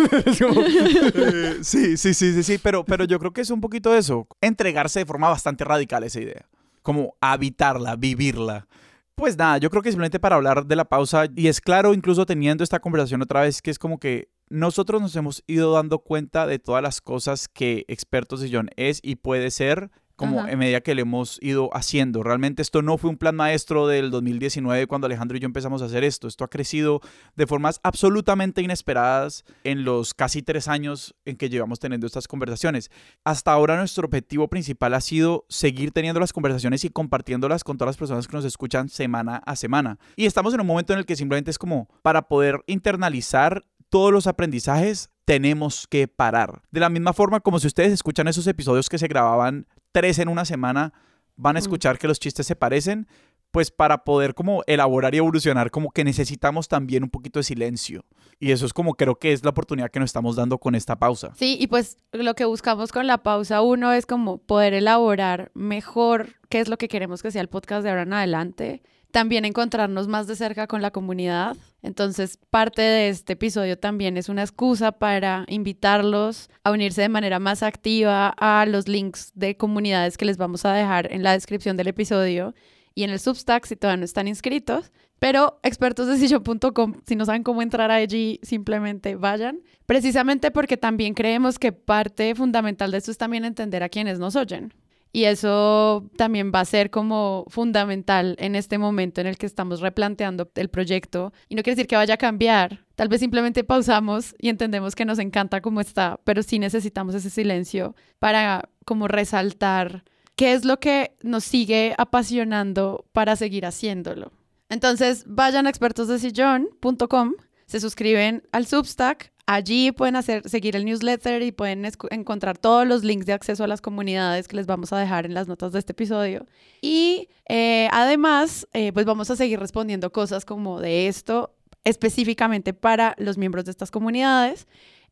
[1.15, 4.27] Eh, sí, sí, sí, sí, sí, pero, pero yo creo que es un poquito eso,
[4.41, 6.47] entregarse de forma bastante radical a esa idea,
[6.81, 8.67] como habitarla, vivirla.
[9.15, 12.25] Pues nada, yo creo que simplemente para hablar de la pausa, y es claro, incluso
[12.25, 16.47] teniendo esta conversación otra vez, que es como que nosotros nos hemos ido dando cuenta
[16.47, 20.81] de todas las cosas que Expertos de John es y puede ser como en medida
[20.81, 22.23] que le hemos ido haciendo.
[22.23, 25.85] Realmente esto no fue un plan maestro del 2019 cuando Alejandro y yo empezamos a
[25.85, 26.27] hacer esto.
[26.27, 27.01] Esto ha crecido
[27.35, 32.91] de formas absolutamente inesperadas en los casi tres años en que llevamos teniendo estas conversaciones.
[33.23, 37.89] Hasta ahora nuestro objetivo principal ha sido seguir teniendo las conversaciones y compartiéndolas con todas
[37.89, 39.97] las personas que nos escuchan semana a semana.
[40.15, 44.11] Y estamos en un momento en el que simplemente es como para poder internalizar todos
[44.11, 46.61] los aprendizajes tenemos que parar.
[46.71, 50.27] De la misma forma como si ustedes escuchan esos episodios que se grababan tres en
[50.27, 50.91] una semana,
[51.37, 53.07] van a escuchar que los chistes se parecen,
[53.51, 58.03] pues para poder como elaborar y evolucionar, como que necesitamos también un poquito de silencio.
[58.39, 60.97] Y eso es como creo que es la oportunidad que nos estamos dando con esta
[60.97, 61.31] pausa.
[61.35, 66.29] Sí, y pues lo que buscamos con la pausa uno es como poder elaborar mejor
[66.49, 68.81] qué es lo que queremos que sea el podcast de ahora en adelante
[69.13, 71.55] también encontrarnos más de cerca con la comunidad.
[71.83, 77.37] Entonces, parte de este episodio también es una excusa para invitarlos a unirse de manera
[77.37, 81.77] más activa a los links de comunidades que les vamos a dejar en la descripción
[81.77, 82.55] del episodio
[82.95, 84.91] y en el Substack si todavía no están inscritos.
[85.19, 89.61] Pero expertosdecisión.com, si no saben cómo entrar allí, simplemente vayan.
[89.85, 94.35] Precisamente porque también creemos que parte fundamental de esto es también entender a quienes nos
[94.35, 94.73] oyen.
[95.15, 99.79] Y eso también va a ser como fundamental en este momento en el que estamos
[99.79, 101.31] replanteando el proyecto.
[101.47, 102.83] Y no quiere decir que vaya a cambiar.
[102.95, 107.29] Tal vez simplemente pausamos y entendemos que nos encanta como está, pero sí necesitamos ese
[107.29, 110.03] silencio para como resaltar
[110.35, 114.31] qué es lo que nos sigue apasionando para seguir haciéndolo.
[114.67, 117.33] Entonces, vayan a expertosdesillón.com,
[117.73, 123.03] se suscriben al Substack, Allí pueden hacer, seguir el newsletter y pueden encontrar todos los
[123.03, 125.79] links de acceso a las comunidades que les vamos a dejar en las notas de
[125.79, 126.45] este episodio.
[126.81, 131.53] Y eh, además, eh, pues vamos a seguir respondiendo cosas como de esto
[131.83, 134.65] específicamente para los miembros de estas comunidades.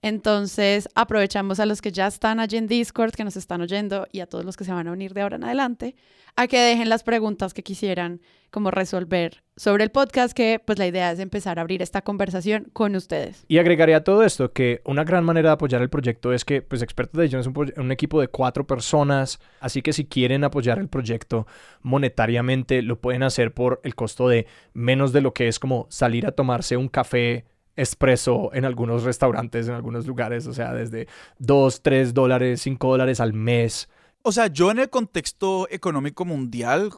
[0.04, 4.22] Entonces, aprovechamos a los que ya están allí en Discord, que nos están oyendo, y
[4.22, 5.96] a todos los que se van a unir de ahora en adelante,
[6.36, 10.88] a que dejen las preguntas que quisieran como resolver sobre el podcast, que pues la
[10.88, 13.46] idea es empezar a abrir esta conversación con ustedes.
[13.48, 16.62] Y agregaría a todo esto que una gran manera de apoyar el proyecto es que
[16.62, 20.44] pues Expertos de Edición es un, un, equipo de cuatro personas, así que si quieren
[20.44, 21.46] apoyar el proyecto
[21.82, 26.26] monetariamente lo pueden hacer por el costo de menos de lo que es como salir
[26.26, 27.46] a tomarse un café
[27.76, 31.08] expreso en algunos restaurantes, en algunos lugares, o sea, desde
[31.40, 33.90] 2, 3 dólares, 5 dólares al mes.
[34.24, 36.92] O sea, yo en el contexto económico mundial,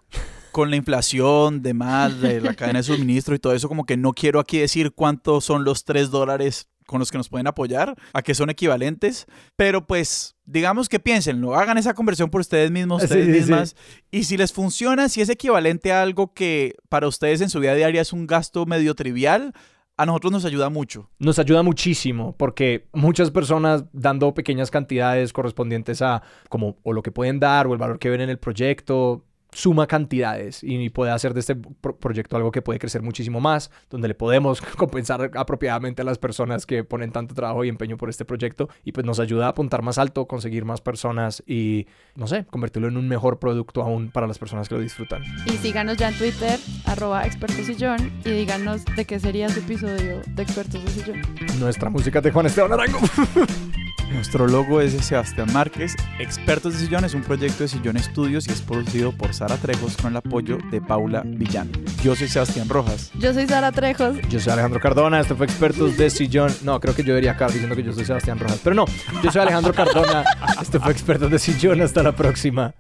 [0.51, 4.13] con la inflación, demás, de la cadena de suministro y todo eso, como que no
[4.13, 8.21] quiero aquí decir cuántos son los 3 dólares con los que nos pueden apoyar, a
[8.21, 13.25] que son equivalentes, pero pues digamos que piénsenlo, hagan esa conversión por ustedes mismos, ustedes
[13.25, 14.03] Sí, sí, mismas, sí.
[14.11, 17.73] y si les funciona, si es equivalente a algo que para ustedes en su vida
[17.73, 19.53] diaria es un gasto medio trivial,
[19.97, 21.09] a nosotros nos ayuda mucho.
[21.19, 27.11] Nos ayuda muchísimo porque muchas personas dando pequeñas cantidades correspondientes a como o lo que
[27.11, 29.23] pueden dar o el valor que ven en el proyecto
[29.53, 33.71] suma cantidades y puede hacer de este pro- proyecto algo que puede crecer muchísimo más,
[33.89, 38.09] donde le podemos compensar apropiadamente a las personas que ponen tanto trabajo y empeño por
[38.09, 42.27] este proyecto y pues nos ayuda a apuntar más alto, conseguir más personas y no
[42.27, 45.23] sé, convertirlo en un mejor producto aún para las personas que lo disfrutan.
[45.45, 50.21] Y síganos ya en Twitter, arroba expertos sillón, y díganos de qué sería su episodio
[50.27, 51.21] de expertos de sillón.
[51.59, 52.99] Nuestra música de Juan Esteban Arango.
[54.13, 55.95] Nuestro logo es de Sebastián Márquez.
[56.19, 59.97] Expertos de Sillón es un proyecto de Sillón Estudios y es producido por Sara Trejos
[59.97, 61.71] con el apoyo de Paula Villano.
[62.03, 63.11] Yo soy Sebastián Rojas.
[63.17, 64.17] Yo soy Sara Trejos.
[64.29, 66.51] Yo soy Alejandro Cardona, esto fue Expertos de Sillón.
[66.63, 68.59] No, creo que yo debería acabar diciendo que yo soy Sebastián Rojas.
[68.63, 68.85] Pero no,
[69.23, 70.23] yo soy Alejandro Cardona,
[70.61, 71.81] esto fue Expertos de Sillón.
[71.81, 72.73] Hasta la próxima.